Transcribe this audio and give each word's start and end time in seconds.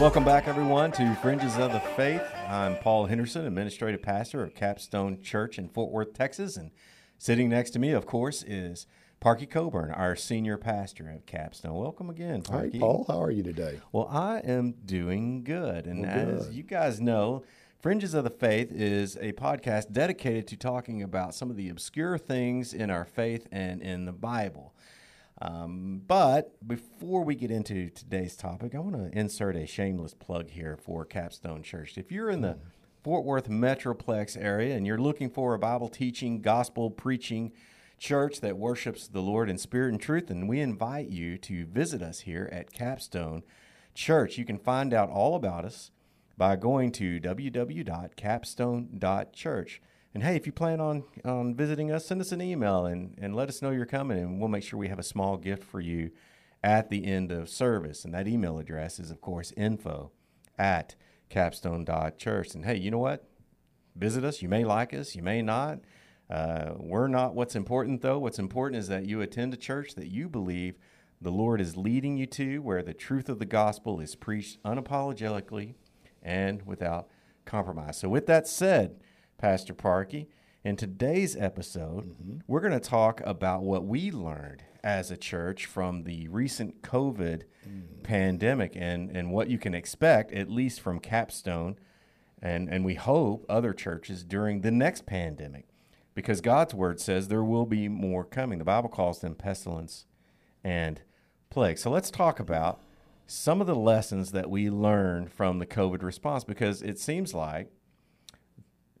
welcome 0.00 0.24
back, 0.24 0.48
everyone, 0.48 0.90
to 0.90 1.14
Fringes 1.16 1.58
of 1.58 1.72
the 1.72 1.80
Faith. 1.80 2.22
I'm 2.48 2.78
Paul 2.78 3.04
Henderson, 3.04 3.46
administrative 3.46 4.00
pastor 4.00 4.42
of 4.42 4.54
Capstone 4.54 5.20
Church 5.20 5.58
in 5.58 5.68
Fort 5.68 5.92
Worth, 5.92 6.14
Texas. 6.14 6.56
And 6.56 6.70
sitting 7.18 7.50
next 7.50 7.72
to 7.72 7.78
me, 7.78 7.92
of 7.92 8.06
course, 8.06 8.42
is 8.42 8.86
Parkey 9.20 9.48
Coburn, 9.48 9.90
our 9.90 10.16
senior 10.16 10.56
pastor 10.56 11.10
at 11.10 11.26
Capstone. 11.26 11.74
Welcome 11.74 12.08
again, 12.08 12.40
Parkey. 12.40 12.72
Hi, 12.72 12.78
Paul. 12.78 13.04
How 13.08 13.22
are 13.22 13.30
you 13.30 13.42
today? 13.42 13.78
Well, 13.92 14.08
I 14.10 14.38
am 14.38 14.72
doing 14.86 15.44
good. 15.44 15.84
And 15.84 16.00
Well, 16.00 16.30
as 16.30 16.50
you 16.50 16.62
guys 16.62 16.98
know, 16.98 17.42
Fringes 17.78 18.14
of 18.14 18.24
the 18.24 18.30
Faith 18.30 18.72
is 18.72 19.16
a 19.16 19.32
podcast 19.32 19.92
dedicated 19.92 20.46
to 20.46 20.56
talking 20.56 21.02
about 21.02 21.34
some 21.34 21.50
of 21.50 21.56
the 21.56 21.68
obscure 21.68 22.16
things 22.16 22.72
in 22.72 22.90
our 22.90 23.04
faith 23.04 23.46
and 23.52 23.82
in 23.82 24.06
the 24.06 24.12
Bible. 24.12 24.72
Um, 25.42 26.02
but 26.06 26.54
before 26.66 27.24
we 27.24 27.34
get 27.34 27.50
into 27.50 27.88
today's 27.90 28.36
topic, 28.36 28.74
I 28.74 28.78
want 28.78 28.96
to 28.96 29.10
insert 29.18 29.56
a 29.56 29.66
shameless 29.66 30.14
plug 30.14 30.50
here 30.50 30.76
for 30.76 31.06
Capstone 31.06 31.62
Church. 31.62 31.96
If 31.96 32.12
you're 32.12 32.28
in 32.30 32.42
the 32.42 32.58
Fort 33.02 33.24
Worth 33.24 33.48
Metroplex 33.48 34.36
area 34.38 34.76
and 34.76 34.86
you're 34.86 34.98
looking 34.98 35.30
for 35.30 35.54
a 35.54 35.58
Bible 35.58 35.88
teaching, 35.88 36.42
gospel 36.42 36.90
preaching 36.90 37.52
church 37.98 38.40
that 38.40 38.58
worships 38.58 39.08
the 39.08 39.22
Lord 39.22 39.48
in 39.48 39.56
spirit 39.56 39.92
and 39.92 40.00
truth, 40.00 40.26
then 40.26 40.46
we 40.46 40.60
invite 40.60 41.08
you 41.08 41.38
to 41.38 41.64
visit 41.66 42.02
us 42.02 42.20
here 42.20 42.50
at 42.52 42.70
Capstone 42.72 43.42
Church. 43.94 44.36
You 44.36 44.44
can 44.44 44.58
find 44.58 44.92
out 44.92 45.08
all 45.08 45.36
about 45.36 45.64
us 45.64 45.90
by 46.36 46.56
going 46.56 46.92
to 46.92 47.18
www.capstone.church. 47.20 49.82
And 50.12 50.22
hey, 50.24 50.34
if 50.34 50.44
you 50.44 50.52
plan 50.52 50.80
on, 50.80 51.04
on 51.24 51.54
visiting 51.54 51.92
us, 51.92 52.06
send 52.06 52.20
us 52.20 52.32
an 52.32 52.42
email 52.42 52.86
and, 52.86 53.14
and 53.18 53.34
let 53.34 53.48
us 53.48 53.62
know 53.62 53.70
you're 53.70 53.86
coming, 53.86 54.18
and 54.18 54.40
we'll 54.40 54.48
make 54.48 54.64
sure 54.64 54.78
we 54.78 54.88
have 54.88 54.98
a 54.98 55.04
small 55.04 55.36
gift 55.36 55.62
for 55.62 55.80
you 55.80 56.10
at 56.64 56.90
the 56.90 57.04
end 57.04 57.30
of 57.30 57.48
service. 57.48 58.04
And 58.04 58.12
that 58.12 58.26
email 58.26 58.58
address 58.58 58.98
is, 58.98 59.10
of 59.10 59.20
course, 59.20 59.52
info 59.56 60.10
at 60.58 60.96
capstone.church. 61.30 62.54
And 62.54 62.64
hey, 62.64 62.76
you 62.76 62.90
know 62.90 62.98
what? 62.98 63.28
Visit 63.94 64.24
us. 64.24 64.42
You 64.42 64.48
may 64.48 64.64
like 64.64 64.92
us, 64.92 65.14
you 65.14 65.22
may 65.22 65.42
not. 65.42 65.80
Uh, 66.28 66.74
we're 66.76 67.08
not 67.08 67.34
what's 67.34 67.56
important, 67.56 68.02
though. 68.02 68.18
What's 68.18 68.38
important 68.38 68.80
is 68.80 68.88
that 68.88 69.06
you 69.06 69.20
attend 69.20 69.52
a 69.54 69.56
church 69.56 69.94
that 69.94 70.08
you 70.08 70.28
believe 70.28 70.76
the 71.20 71.32
Lord 71.32 71.60
is 71.60 71.76
leading 71.76 72.16
you 72.16 72.26
to, 72.26 72.58
where 72.58 72.82
the 72.82 72.94
truth 72.94 73.28
of 73.28 73.38
the 73.38 73.46
gospel 73.46 74.00
is 74.00 74.14
preached 74.14 74.62
unapologetically 74.62 75.74
and 76.22 76.62
without 76.62 77.08
compromise. 77.44 77.98
So, 77.98 78.08
with 78.08 78.26
that 78.26 78.46
said, 78.46 79.00
Pastor 79.40 79.72
Parkey, 79.72 80.26
in 80.64 80.76
today's 80.76 81.34
episode, 81.34 82.10
mm-hmm. 82.10 82.40
we're 82.46 82.60
going 82.60 82.78
to 82.78 82.78
talk 82.78 83.22
about 83.24 83.62
what 83.62 83.86
we 83.86 84.10
learned 84.10 84.62
as 84.84 85.10
a 85.10 85.16
church 85.16 85.64
from 85.64 86.04
the 86.04 86.28
recent 86.28 86.82
COVID 86.82 87.44
mm. 87.66 88.02
pandemic 88.02 88.74
and, 88.76 89.10
and 89.10 89.32
what 89.32 89.48
you 89.48 89.56
can 89.56 89.74
expect, 89.74 90.30
at 90.32 90.50
least 90.50 90.82
from 90.82 91.00
Capstone, 91.00 91.78
and, 92.42 92.68
and 92.68 92.84
we 92.84 92.96
hope 92.96 93.46
other 93.48 93.72
churches 93.72 94.24
during 94.24 94.60
the 94.60 94.70
next 94.70 95.06
pandemic. 95.06 95.64
Because 96.14 96.42
God's 96.42 96.74
word 96.74 97.00
says 97.00 97.28
there 97.28 97.42
will 97.42 97.64
be 97.64 97.88
more 97.88 98.24
coming. 98.24 98.58
The 98.58 98.64
Bible 98.66 98.90
calls 98.90 99.20
them 99.20 99.34
pestilence 99.34 100.04
and 100.62 101.00
plague. 101.48 101.78
So 101.78 101.90
let's 101.90 102.10
talk 102.10 102.38
about 102.40 102.82
some 103.26 103.62
of 103.62 103.66
the 103.66 103.74
lessons 103.74 104.32
that 104.32 104.50
we 104.50 104.68
learned 104.68 105.32
from 105.32 105.60
the 105.60 105.66
COVID 105.66 106.02
response 106.02 106.44
because 106.44 106.82
it 106.82 106.98
seems 106.98 107.32
like 107.32 107.72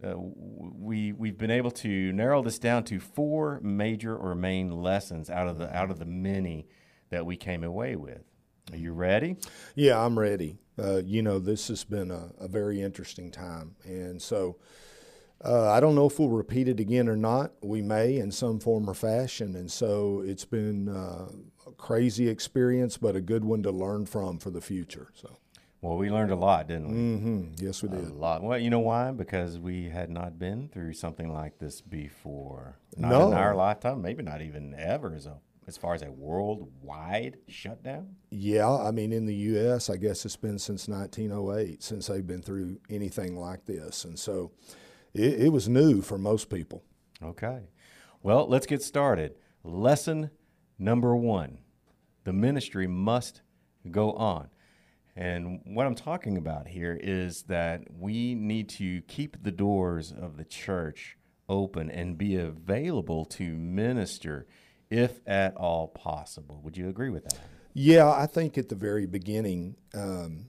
uh, 0.04 0.14
we 0.16 1.12
we've 1.12 1.38
been 1.38 1.50
able 1.50 1.70
to 1.70 2.12
narrow 2.12 2.42
this 2.42 2.58
down 2.58 2.84
to 2.84 3.00
four 3.00 3.60
major 3.62 4.16
or 4.16 4.34
main 4.34 4.70
lessons 4.70 5.28
out 5.30 5.48
of 5.48 5.58
the 5.58 5.74
out 5.76 5.90
of 5.90 5.98
the 5.98 6.04
many 6.04 6.66
that 7.10 7.26
we 7.26 7.36
came 7.36 7.64
away 7.64 7.96
with. 7.96 8.22
Are 8.72 8.76
you 8.76 8.92
ready? 8.92 9.36
Yeah, 9.74 10.04
I'm 10.04 10.18
ready. 10.18 10.58
Uh, 10.78 11.02
you 11.04 11.22
know, 11.22 11.38
this 11.38 11.68
has 11.68 11.84
been 11.84 12.10
a, 12.10 12.30
a 12.38 12.48
very 12.48 12.80
interesting 12.80 13.30
time. 13.30 13.74
And 13.84 14.22
so 14.22 14.56
uh, 15.44 15.70
I 15.70 15.80
don't 15.80 15.94
know 15.94 16.06
if 16.06 16.18
we'll 16.18 16.28
repeat 16.28 16.68
it 16.68 16.80
again 16.80 17.08
or 17.08 17.16
not. 17.16 17.52
We 17.62 17.82
may 17.82 18.16
in 18.16 18.30
some 18.30 18.60
form 18.60 18.88
or 18.88 18.94
fashion. 18.94 19.56
And 19.56 19.70
so 19.70 20.22
it's 20.24 20.44
been 20.44 20.88
uh, 20.88 21.26
a 21.66 21.72
crazy 21.72 22.28
experience, 22.28 22.96
but 22.96 23.16
a 23.16 23.20
good 23.20 23.44
one 23.44 23.62
to 23.64 23.70
learn 23.70 24.06
from 24.06 24.38
for 24.38 24.50
the 24.50 24.60
future. 24.60 25.08
So, 25.14 25.38
Well, 25.82 25.96
we 25.96 26.10
learned 26.10 26.30
a 26.30 26.36
lot, 26.36 26.68
didn't 26.68 26.88
we? 26.88 26.94
Mm-hmm. 26.94 27.64
yes, 27.64 27.82
we 27.82 27.88
did. 27.88 28.04
A 28.08 28.12
lot. 28.12 28.42
Well, 28.42 28.58
you 28.58 28.68
know 28.68 28.80
why? 28.80 29.12
Because 29.12 29.58
we 29.58 29.88
had 29.88 30.10
not 30.10 30.38
been 30.38 30.68
through 30.68 30.92
something 30.92 31.32
like 31.32 31.58
this 31.58 31.80
before. 31.80 32.76
Not 32.98 33.08
No. 33.10 33.28
in 33.28 33.34
our 33.38 33.54
lifetime, 33.54 34.02
maybe 34.02 34.22
not 34.22 34.42
even 34.42 34.74
ever 34.78 35.14
as 35.14 35.26
a 35.26 35.38
as 35.66 35.76
far 35.76 35.94
as 35.94 36.02
a 36.02 36.10
worldwide 36.10 37.36
shutdown. 37.46 38.16
Yeah, 38.30 38.68
I 38.68 38.90
mean, 38.90 39.12
in 39.12 39.26
the 39.26 39.34
U.S., 39.34 39.88
I 39.88 39.96
guess 39.96 40.24
it's 40.24 40.34
been 40.34 40.58
since 40.58 40.88
1908 40.88 41.80
since 41.82 42.08
they've 42.08 42.26
been 42.26 42.42
through 42.42 42.78
anything 42.90 43.36
like 43.38 43.66
this. 43.66 44.04
And 44.04 44.18
so 44.18 44.50
it, 45.14 45.42
it 45.44 45.48
was 45.52 45.68
new 45.68 46.02
for 46.02 46.18
most 46.18 46.50
people. 46.50 46.82
Okay. 47.22 47.68
Well, 48.22 48.48
let's 48.48 48.66
get 48.66 48.82
started. 48.82 49.36
Lesson 49.62 50.30
number 50.78 51.14
one 51.14 51.58
the 52.24 52.32
ministry 52.32 52.86
must 52.88 53.42
go 53.90 54.12
on. 54.12 54.48
And 55.16 55.60
what 55.64 55.86
I'm 55.86 55.94
talking 55.94 56.36
about 56.36 56.68
here 56.68 56.98
is 57.00 57.42
that 57.44 57.82
we 57.98 58.34
need 58.34 58.68
to 58.70 59.02
keep 59.02 59.42
the 59.42 59.50
doors 59.50 60.12
of 60.12 60.36
the 60.36 60.44
church 60.44 61.16
open 61.48 61.90
and 61.90 62.16
be 62.16 62.36
available 62.36 63.24
to 63.24 63.44
minister 63.56 64.46
if 64.88 65.20
at 65.26 65.56
all 65.56 65.88
possible. 65.88 66.60
Would 66.64 66.76
you 66.76 66.88
agree 66.88 67.10
with 67.10 67.24
that? 67.24 67.38
Yeah, 67.72 68.10
I 68.10 68.26
think 68.26 68.58
at 68.58 68.68
the 68.68 68.74
very 68.74 69.06
beginning, 69.06 69.76
um, 69.94 70.46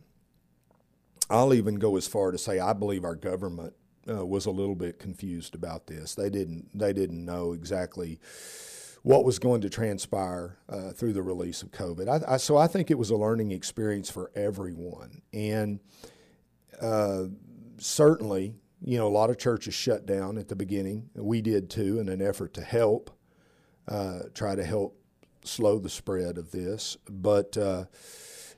I'll 1.29 1.53
even 1.53 1.75
go 1.75 1.95
as 1.97 2.07
far 2.07 2.31
to 2.31 2.38
say 2.38 2.59
I 2.59 2.73
believe 2.73 3.03
our 3.03 3.16
government 3.16 3.73
uh, 4.09 4.25
was 4.25 4.45
a 4.45 4.51
little 4.51 4.75
bit 4.75 5.00
confused 5.00 5.55
about 5.55 5.88
this. 5.88 6.16
They 6.16 6.29
didn't 6.29 6.77
they 6.77 6.94
didn't 6.94 7.23
know 7.23 7.53
exactly 7.53 8.19
what 9.03 9.25
was 9.25 9.39
going 9.39 9.62
to 9.62 9.69
transpire 9.69 10.57
uh, 10.69 10.91
through 10.91 11.13
the 11.13 11.22
release 11.23 11.63
of 11.63 11.72
COVID. 11.72 12.07
I, 12.07 12.34
I, 12.34 12.38
so 12.38 12.57
I 12.57 12.67
think 12.67 12.91
it 12.91 12.97
was 12.97 13.09
a 13.09 13.16
learning 13.16 13.51
experience 13.51 14.09
for 14.09 14.31
everyone, 14.35 15.22
and 15.34 15.79
uh, 16.79 17.25
certainly, 17.78 18.56
you 18.84 18.97
know, 18.97 19.07
a 19.07 19.09
lot 19.09 19.29
of 19.29 19.38
churches 19.38 19.73
shut 19.73 20.06
down 20.06 20.38
at 20.38 20.47
the 20.47 20.56
beginning. 20.56 21.09
We 21.16 21.41
did 21.41 21.69
too, 21.69 22.00
in 22.00 22.09
an 22.09 22.22
effort 22.22 22.53
to 22.56 22.62
help, 22.62 23.12
uh, 23.88 24.19
try 24.34 24.56
to 24.56 24.63
help 24.63 24.97
slow 25.44 25.79
the 25.79 25.89
spread 25.89 26.38
of 26.38 26.51
this. 26.51 26.97
But 27.09 27.57
uh, 27.57 27.85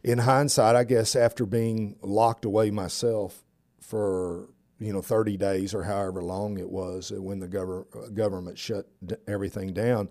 in 0.03 0.19
hindsight, 0.19 0.75
I 0.75 0.83
guess 0.83 1.15
after 1.15 1.45
being 1.45 1.95
locked 2.01 2.45
away 2.45 2.71
myself 2.71 3.43
for 3.79 4.49
you 4.79 4.91
know 4.91 5.01
30 5.01 5.37
days 5.37 5.73
or 5.73 5.83
however 5.83 6.21
long 6.21 6.57
it 6.57 6.69
was 6.69 7.11
when 7.15 7.39
the 7.39 7.47
gover- 7.47 8.13
government 8.13 8.57
shut 8.57 8.87
d- 9.05 9.15
everything 9.27 9.73
down, 9.73 10.09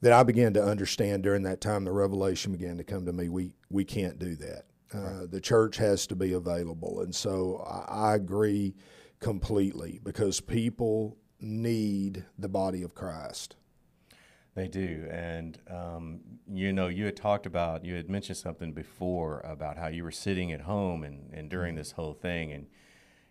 that 0.00 0.12
I 0.12 0.22
began 0.22 0.52
to 0.54 0.62
understand 0.62 1.22
during 1.22 1.42
that 1.42 1.60
time 1.60 1.84
the 1.84 1.92
revelation 1.92 2.52
began 2.52 2.76
to 2.78 2.84
come 2.84 3.06
to 3.06 3.12
me. 3.12 3.28
We 3.28 3.54
we 3.70 3.84
can't 3.84 4.18
do 4.18 4.36
that. 4.36 4.64
Uh, 4.94 5.26
the 5.28 5.40
church 5.40 5.76
has 5.76 6.06
to 6.06 6.16
be 6.16 6.32
available, 6.32 7.00
and 7.00 7.14
so 7.14 7.64
I, 7.66 8.12
I 8.12 8.14
agree 8.14 8.74
completely 9.20 10.00
because 10.02 10.40
people 10.40 11.18
need 11.40 12.24
the 12.38 12.48
body 12.48 12.82
of 12.82 12.94
Christ. 12.94 13.56
They 14.54 14.68
do. 14.68 15.06
And, 15.10 15.58
um, 15.70 16.20
you 16.50 16.72
know, 16.72 16.88
you 16.88 17.04
had 17.04 17.16
talked 17.16 17.44
about, 17.44 17.84
you 17.84 17.94
had 17.94 18.08
mentioned 18.08 18.38
something 18.38 18.72
before 18.72 19.40
about 19.40 19.76
how 19.76 19.88
you 19.88 20.02
were 20.02 20.10
sitting 20.10 20.50
at 20.50 20.62
home 20.62 21.02
and, 21.02 21.30
and 21.34 21.50
during 21.50 21.74
this 21.74 21.92
whole 21.92 22.14
thing, 22.14 22.52
and 22.52 22.66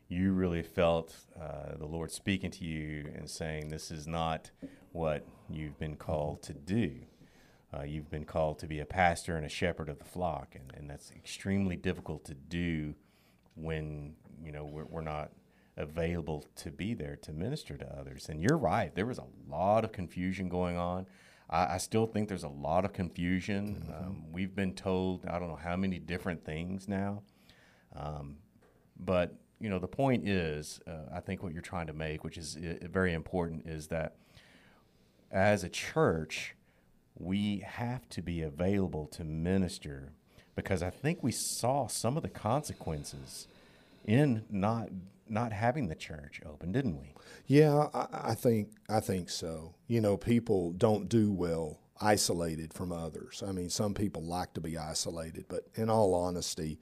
you 0.08 0.34
really 0.34 0.62
felt 0.62 1.16
uh, 1.40 1.76
the 1.78 1.86
Lord 1.86 2.12
speaking 2.12 2.52
to 2.52 2.64
you 2.64 3.12
and 3.16 3.30
saying, 3.30 3.70
This 3.70 3.92
is 3.92 4.08
not 4.08 4.52
what 4.92 5.26
you've 5.50 5.80
been 5.80 5.96
called 5.96 6.42
to 6.44 6.54
do. 6.54 6.92
Uh, 7.76 7.84
you've 7.84 8.10
been 8.10 8.26
called 8.26 8.60
to 8.60 8.68
be 8.68 8.80
a 8.80 8.86
pastor 8.86 9.36
and 9.36 9.46
a 9.46 9.50
shepherd 9.50 9.90
of 9.90 10.00
the 10.00 10.06
flock, 10.06 10.56
and, 10.56 10.72
and 10.78 10.90
that's 10.90 11.12
extremely 11.12 11.76
difficult 11.76 12.24
to 12.26 12.34
do 12.34 12.94
when 13.56 14.14
you 14.44 14.52
know 14.52 14.64
we're, 14.66 14.86
we're 14.86 15.02
not 15.02 15.32
available 15.78 16.46
to 16.56 16.72
be 16.72 16.94
there 16.94 17.18
to 17.18 17.34
minister 17.34 17.76
to 17.76 18.00
others. 18.00 18.30
And 18.30 18.42
you're 18.42 18.58
right, 18.58 18.96
there 18.96 19.06
was 19.06 19.18
a 19.18 19.26
lot 19.50 19.84
of 19.84 19.92
confusion 19.92 20.48
going 20.48 20.78
on. 20.78 21.06
I, 21.50 21.74
I 21.74 21.78
still 21.78 22.06
think 22.06 22.30
there's 22.30 22.44
a 22.44 22.50
lot 22.50 22.86
of 22.86 22.94
confusion. 22.94 23.94
Um, 24.00 24.32
we've 24.32 24.56
been 24.56 24.74
told 24.74 25.26
I 25.26 25.40
don't 25.40 25.50
know 25.50 25.60
how 25.62 25.76
many 25.76 26.00
different 26.00 26.46
things 26.46 26.88
now, 26.88 27.24
um, 27.96 28.38
but 28.98 29.36
you 29.60 29.70
know 29.70 29.80
the 29.80 29.88
point 29.88 30.28
is, 30.28 30.80
uh, 30.88 31.14
I 31.14 31.20
think 31.20 31.44
what 31.44 31.54
you're 31.54 31.62
trying 31.62 31.88
to 31.88 31.94
make, 31.94 32.24
which 32.24 32.38
is 32.38 32.58
uh, 32.58 32.88
very 32.88 33.14
important, 33.14 33.68
is 33.68 33.88
that 33.88 34.16
as 35.32 35.64
a 35.64 35.70
church, 35.70 36.56
we 37.18 37.60
have 37.66 38.08
to 38.10 38.22
be 38.22 38.42
available 38.42 39.08
to 39.08 39.24
minister 39.24 40.14
because 40.56 40.82
I 40.82 40.90
think 40.90 41.22
we 41.22 41.32
saw 41.32 41.88
some 41.88 42.18
of 42.18 42.24
the 42.24 42.30
consequences 42.30 43.48
in 44.06 44.44
not 44.50 44.90
not 45.28 45.52
having 45.52 45.88
the 45.88 45.96
church 45.96 46.40
open, 46.46 46.72
didn't 46.72 47.00
we? 47.00 47.14
Yeah, 47.48 47.88
I, 47.94 48.32
I 48.32 48.36
think 48.36 48.70
I 48.90 49.00
think 49.00 49.30
so. 49.30 49.76
You 49.88 50.02
know, 50.02 50.18
people 50.18 50.72
don't 50.72 51.10
do 51.10 51.32
well 51.32 51.80
isolated 52.02 52.74
from 52.74 52.92
others. 52.92 53.44
I 53.46 53.52
mean, 53.52 53.70
some 53.70 53.94
people 53.94 54.22
like 54.22 54.54
to 54.54 54.62
be 54.62 54.78
isolated, 54.78 55.46
but 55.48 55.68
in 55.76 55.90
all 55.90 56.14
honesty, 56.14 56.80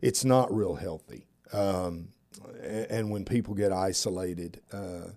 it's 0.00 0.24
not 0.24 0.54
real 0.54 0.76
healthy. 0.76 1.26
Um, 1.52 2.08
and, 2.62 3.10
when 3.10 3.24
people 3.24 3.54
get 3.54 3.72
isolated, 3.72 4.60
uh, 4.72 5.10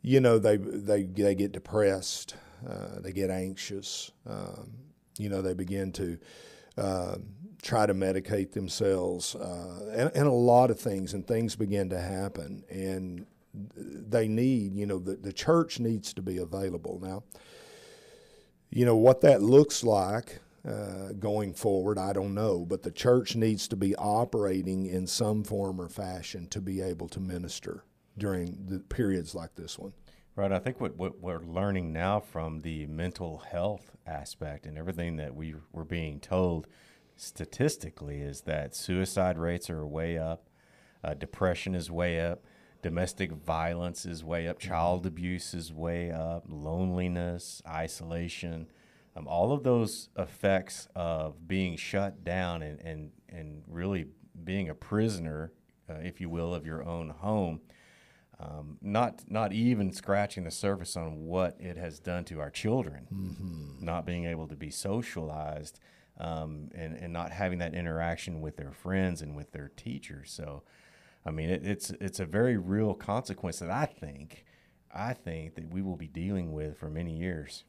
you 0.00 0.20
know, 0.20 0.38
they 0.38 0.56
they 0.56 1.04
they 1.04 1.34
get 1.34 1.52
depressed, 1.52 2.36
uh, 2.68 3.00
they 3.00 3.12
get 3.12 3.30
anxious. 3.30 4.10
Um, 4.26 4.70
you 5.18 5.28
know, 5.28 5.42
they 5.42 5.54
begin 5.54 5.92
to 5.92 6.18
um, 6.78 7.26
try 7.60 7.86
to 7.86 7.94
medicate 7.94 8.52
themselves, 8.52 9.34
uh, 9.34 9.90
and, 9.92 10.10
and, 10.14 10.26
a 10.26 10.32
lot 10.32 10.70
of 10.70 10.80
things, 10.80 11.12
and 11.12 11.26
things 11.26 11.54
begin 11.54 11.90
to 11.90 12.00
happen, 12.00 12.64
and 12.70 13.26
they 13.54 14.26
need, 14.26 14.74
you 14.74 14.86
know, 14.86 14.98
the, 14.98 15.16
the 15.16 15.32
church 15.32 15.78
needs 15.78 16.14
to 16.14 16.22
be 16.22 16.38
available 16.38 16.98
now. 17.02 17.22
You 18.70 18.86
know 18.86 18.96
what 18.96 19.20
that 19.20 19.42
looks 19.42 19.84
like 19.84 20.40
uh, 20.66 21.12
going 21.18 21.54
forward, 21.54 21.98
I 21.98 22.12
don't 22.12 22.34
know, 22.34 22.64
but 22.64 22.82
the 22.82 22.90
church 22.92 23.34
needs 23.34 23.66
to 23.68 23.76
be 23.76 23.96
operating 23.96 24.86
in 24.86 25.06
some 25.06 25.42
form 25.42 25.80
or 25.80 25.88
fashion 25.88 26.46
to 26.48 26.60
be 26.60 26.80
able 26.80 27.08
to 27.08 27.20
minister 27.20 27.84
during 28.16 28.66
the 28.68 28.78
periods 28.78 29.34
like 29.34 29.54
this 29.56 29.78
one. 29.78 29.92
Right. 30.34 30.52
I 30.52 30.58
think 30.60 30.80
what, 30.80 30.96
what 30.96 31.20
we're 31.20 31.42
learning 31.42 31.92
now 31.92 32.20
from 32.20 32.60
the 32.60 32.86
mental 32.86 33.38
health 33.38 33.96
aspect 34.06 34.64
and 34.64 34.78
everything 34.78 35.16
that 35.16 35.34
we 35.34 35.54
were 35.72 35.84
being 35.84 36.20
told 36.20 36.68
statistically 37.16 38.20
is 38.22 38.42
that 38.42 38.74
suicide 38.74 39.36
rates 39.36 39.68
are 39.68 39.86
way 39.86 40.16
up, 40.16 40.48
uh, 41.04 41.14
depression 41.14 41.74
is 41.74 41.90
way 41.90 42.20
up, 42.20 42.44
domestic 42.82 43.32
violence 43.32 44.06
is 44.06 44.24
way 44.24 44.48
up, 44.48 44.58
child 44.58 45.04
abuse 45.06 45.52
is 45.52 45.72
way 45.72 46.10
up, 46.10 46.44
loneliness, 46.48 47.60
isolation. 47.68 48.68
Um, 49.14 49.28
all 49.28 49.52
of 49.52 49.62
those 49.62 50.08
effects 50.16 50.88
of 50.94 51.46
being 51.46 51.76
shut 51.76 52.24
down 52.24 52.62
and, 52.62 52.80
and, 52.80 53.10
and 53.28 53.62
really 53.66 54.06
being 54.44 54.70
a 54.70 54.74
prisoner, 54.74 55.52
uh, 55.88 55.96
if 56.02 56.20
you 56.20 56.30
will, 56.30 56.54
of 56.54 56.64
your 56.64 56.82
own 56.82 57.10
home 57.10 57.60
um, 58.42 58.78
not 58.80 59.22
not 59.28 59.52
even 59.52 59.92
scratching 59.92 60.44
the 60.44 60.50
surface 60.50 60.96
on 60.96 61.26
what 61.26 61.56
it 61.60 61.76
has 61.76 62.00
done 62.00 62.24
to 62.24 62.40
our 62.40 62.50
children, 62.50 63.06
mm-hmm. 63.12 63.84
not 63.84 64.04
being 64.04 64.24
able 64.26 64.48
to 64.48 64.56
be 64.56 64.70
socialized, 64.70 65.78
um, 66.18 66.68
and 66.74 66.94
and 66.96 67.12
not 67.12 67.30
having 67.30 67.58
that 67.58 67.74
interaction 67.74 68.40
with 68.40 68.56
their 68.56 68.72
friends 68.72 69.22
and 69.22 69.36
with 69.36 69.52
their 69.52 69.70
teachers. 69.76 70.32
So, 70.32 70.62
I 71.24 71.30
mean, 71.30 71.50
it, 71.50 71.64
it's 71.64 71.90
it's 72.00 72.18
a 72.18 72.26
very 72.26 72.56
real 72.56 72.94
consequence 72.94 73.60
that 73.60 73.70
I 73.70 73.86
think 73.86 74.44
I 74.92 75.12
think 75.12 75.54
that 75.54 75.72
we 75.72 75.82
will 75.82 75.96
be 75.96 76.08
dealing 76.08 76.52
with 76.52 76.78
for 76.78 76.88
many 76.88 77.16
years. 77.16 77.64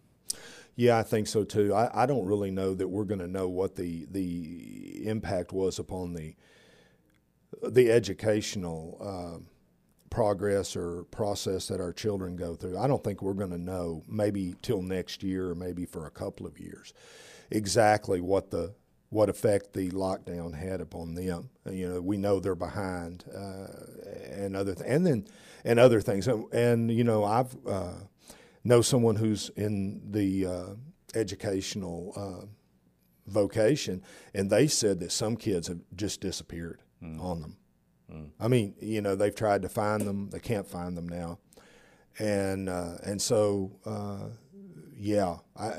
Yeah, 0.76 0.98
I 0.98 1.04
think 1.04 1.28
so 1.28 1.44
too. 1.44 1.74
I, 1.74 2.04
I 2.04 2.06
don't 2.06 2.26
really 2.26 2.52
know 2.52 2.74
that 2.74 2.88
we're 2.88 3.04
going 3.04 3.20
to 3.20 3.28
know 3.28 3.48
what 3.48 3.76
the 3.76 4.08
the 4.10 5.04
impact 5.06 5.54
was 5.54 5.80
upon 5.80 6.14
the 6.14 6.36
the 7.62 7.92
educational. 7.92 8.98
Uh, 9.02 9.44
progress 10.10 10.76
or 10.76 11.06
process 11.06 11.68
that 11.70 11.82
our 11.82 11.92
children 11.92 12.36
go 12.36 12.54
through. 12.54 12.78
I 12.78 12.86
don't 12.86 13.04
think 13.04 13.24
we're 13.24 13.34
going 13.34 13.50
to 13.50 13.58
know 13.58 14.04
maybe 14.08 14.54
till 14.62 14.84
next 14.84 15.24
year 15.24 15.50
or 15.50 15.56
maybe 15.56 15.88
for 15.88 16.06
a 16.06 16.12
couple 16.12 16.46
of 16.46 16.60
years 16.60 16.94
exactly 17.50 18.22
what 18.22 18.52
the 18.52 18.76
what 19.10 19.30
effect 19.30 19.74
the 19.74 19.90
lockdown 19.92 20.56
had 20.56 20.82
upon 20.82 21.14
them. 21.14 21.50
You 21.70 21.88
know, 21.88 22.02
we 22.02 22.18
know 22.18 22.40
they're 22.40 22.56
behind 22.56 23.24
uh, 23.36 23.68
and 24.32 24.56
other 24.56 24.74
th- 24.76 24.88
and 24.88 25.06
then 25.06 25.28
and 25.64 25.80
other 25.80 26.02
things. 26.02 26.28
And, 26.28 26.52
and 26.54 26.92
you 26.92 27.04
know, 27.04 27.24
I've 27.24 27.56
uh, 27.68 27.94
know 28.64 28.82
someone 28.82 29.16
who's 29.16 29.50
in 29.56 30.02
the 30.12 30.46
uh, 30.46 30.66
educational 31.16 32.14
uh, 32.16 32.46
vocation, 33.28 34.02
and 34.34 34.50
they 34.50 34.68
said 34.68 35.00
that 35.00 35.12
some 35.12 35.36
kids 35.36 35.68
have 35.68 35.80
just 35.96 36.22
disappeared 36.22 36.82
mm. 37.02 37.22
on 37.22 37.42
them. 37.42 37.58
Mm. 38.12 38.30
I 38.40 38.48
mean, 38.48 38.76
you 38.80 39.02
know, 39.02 39.16
they've 39.16 39.36
tried 39.36 39.62
to 39.64 39.70
find 39.70 40.02
them, 40.02 40.30
they 40.30 40.40
can't 40.40 40.68
find 40.68 40.98
them 40.98 41.08
now, 41.08 41.40
and 42.20 42.70
uh, 42.70 42.98
and 43.04 43.22
so 43.22 43.80
uh, 43.86 44.30
yeah, 45.04 45.38
I, 45.58 45.72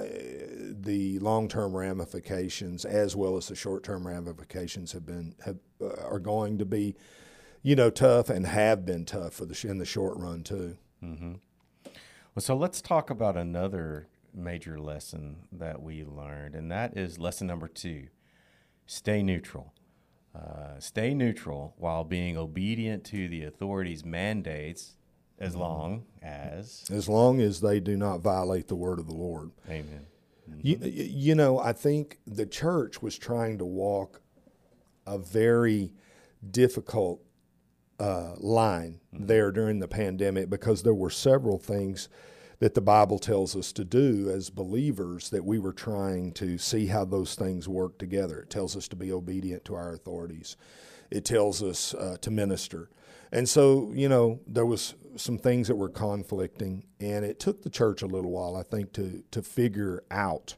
the 0.81 1.19
long 1.21 1.49
term 1.49 1.75
ramifications 1.75 2.85
as 2.85 3.17
well 3.17 3.37
as 3.37 3.49
the 3.49 3.55
short 3.55 3.83
term 3.83 4.07
ramifications 4.07 4.93
have 4.93 5.07
been 5.07 5.35
have, 5.45 5.57
uh, 5.81 5.95
are 6.03 6.19
going 6.19 6.59
to 6.59 6.67
be, 6.67 6.95
you 7.63 7.75
know, 7.75 7.89
tough 7.89 8.29
and 8.29 8.47
have 8.47 8.85
been 8.85 9.07
tough 9.07 9.35
for 9.35 9.47
the 9.47 9.67
in 9.69 9.79
the 9.79 9.87
short 9.87 10.19
run 10.19 10.43
too. 10.43 10.77
Mm-hmm. 11.03 11.35
Well, 12.35 12.43
so 12.43 12.57
let's 12.57 12.81
talk 12.81 13.11
about 13.11 13.37
another 13.37 14.09
major 14.35 14.81
lesson 14.81 15.47
that 15.53 15.81
we 15.81 16.05
learned, 16.05 16.57
and 16.57 16.71
that 16.73 16.97
is 16.97 17.19
lesson 17.19 17.47
number 17.47 17.69
two: 17.69 18.09
stay 18.87 19.23
neutral. 19.23 19.73
Uh, 20.35 20.81
stay 20.81 21.15
neutral 21.15 21.75
while 21.79 22.03
being 22.03 22.37
obedient 22.37 23.05
to 23.05 23.29
the 23.29 23.45
authorities' 23.45 24.05
mandates 24.05 24.97
as 25.39 25.53
mm-hmm. 25.53 25.61
long 25.61 26.05
as 26.23 26.85
as 26.91 27.09
long 27.09 27.41
as 27.41 27.61
they 27.61 27.79
do 27.79 27.97
not 27.97 28.21
violate 28.21 28.67
the 28.67 28.75
word 28.75 28.99
of 28.99 29.07
the 29.07 29.15
Lord. 29.15 29.53
Amen. 29.69 30.07
Mm-hmm. 30.51 30.61
You, 30.61 30.79
you 30.83 31.35
know, 31.37 31.61
I 31.61 31.73
think 31.73 32.19
the 32.27 32.47
church 32.47 33.01
was 33.01 33.17
trying 33.17 33.59
to 33.59 33.65
walk 33.65 34.23
a 35.07 35.19
very 35.19 35.93
difficult 36.51 37.21
uh, 37.99 38.35
line 38.39 39.01
mm-hmm. 39.15 39.27
there 39.27 39.51
during 39.53 39.79
the 39.79 39.89
pandemic 39.89 40.51
because 40.51 40.83
there 40.83 40.95
were 40.95 41.11
several 41.11 41.59
things 41.59 42.09
that 42.61 42.75
the 42.75 42.81
Bible 42.81 43.19
tells 43.19 43.57
us 43.57 43.73
to 43.73 43.85
do 43.85 44.31
as 44.31 44.49
believers 44.51 45.31
that 45.31 45.45
we 45.45 45.59
were 45.59 45.73
trying 45.73 46.33
to 46.33 46.57
see 46.57 46.87
how 46.87 47.05
those 47.05 47.35
things 47.35 47.69
work 47.69 47.99
together. 47.99 48.41
It 48.41 48.51
tells 48.51 48.77
us 48.77 48.89
to 48.89 48.97
be 48.97 49.13
obedient 49.13 49.65
to 49.67 49.75
our 49.75 49.93
authorities. 49.93 50.57
It 51.11 51.25
tells 51.25 51.63
us 51.63 51.95
uh, 51.95 52.17
to 52.21 52.31
minister. 52.31 52.91
And 53.33 53.49
so, 53.49 53.91
you 53.95 54.09
know, 54.09 54.41
there 54.47 54.67
was 54.67 54.95
some 55.17 55.39
things 55.39 55.69
that 55.69 55.77
were 55.77 55.89
conflicting, 55.89 56.85
and 57.01 57.25
it 57.25 57.41
took 57.41 57.63
the 57.63 57.71
church 57.71 58.03
a 58.03 58.07
little 58.07 58.31
while, 58.31 58.57
I 58.57 58.63
think, 58.63 58.93
to 58.95 59.23
to 59.33 59.43
figure 59.43 60.05
out 60.11 60.57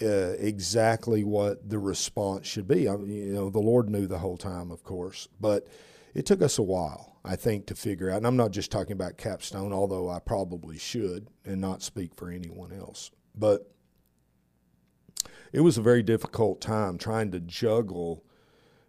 uh, 0.00 0.34
exactly 0.38 1.22
what 1.22 1.68
the 1.68 1.78
response 1.78 2.46
should 2.46 2.66
be. 2.66 2.88
I 2.88 2.96
mean, 2.96 3.10
you 3.10 3.32
know, 3.32 3.50
the 3.50 3.60
Lord 3.60 3.88
knew 3.88 4.06
the 4.06 4.18
whole 4.18 4.36
time, 4.36 4.70
of 4.70 4.82
course, 4.82 5.28
but 5.40 5.68
it 6.14 6.26
took 6.26 6.42
us 6.42 6.58
a 6.58 6.62
while. 6.62 7.12
I 7.24 7.36
think, 7.36 7.66
to 7.66 7.74
figure 7.74 8.10
out. 8.10 8.16
And 8.16 8.26
I'm 8.26 8.36
not 8.36 8.50
just 8.50 8.72
talking 8.72 8.92
about 8.92 9.16
Capstone, 9.16 9.72
although 9.72 10.10
I 10.10 10.18
probably 10.18 10.76
should 10.76 11.28
and 11.44 11.60
not 11.60 11.82
speak 11.82 12.14
for 12.16 12.30
anyone 12.30 12.72
else. 12.72 13.12
But 13.34 13.70
it 15.52 15.60
was 15.60 15.78
a 15.78 15.82
very 15.82 16.02
difficult 16.02 16.60
time 16.60 16.98
trying 16.98 17.30
to 17.30 17.40
juggle, 17.40 18.24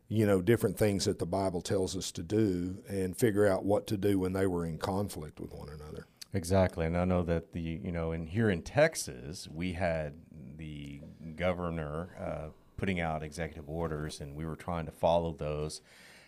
you 0.08 0.26
know, 0.26 0.42
different 0.42 0.78
things 0.78 1.06
that 1.06 1.20
the 1.20 1.26
Bible 1.26 1.62
tells 1.62 1.96
us 1.96 2.12
to 2.14 2.24
do 2.24 2.80
and 2.90 3.16
figure 3.16 3.46
out 3.46 3.66
what 3.66 3.86
to 3.88 3.98
do 3.98 4.18
when 4.20 4.34
they 4.34 4.48
were 4.48 4.66
in 4.66 4.78
conflict 4.78 5.40
with 5.40 5.54
one 5.54 5.70
another. 5.70 6.08
Exactly, 6.34 6.88
and 6.88 6.98
I 6.98 7.06
know 7.06 7.22
that 7.22 7.54
the 7.54 7.62
you 7.62 7.92
know, 7.92 8.12
in 8.12 8.26
here 8.26 8.50
in 8.50 8.64
Texas, 8.64 9.48
we 9.48 9.74
had 9.74 10.16
the 10.58 11.02
governor 11.36 12.16
uh, 12.20 12.50
putting 12.76 13.00
out 13.00 13.22
executive 13.22 13.70
orders, 13.70 14.20
and 14.20 14.36
we 14.36 14.44
were 14.44 14.56
trying 14.56 14.88
to 14.88 14.92
follow 14.92 15.34
those 15.34 15.82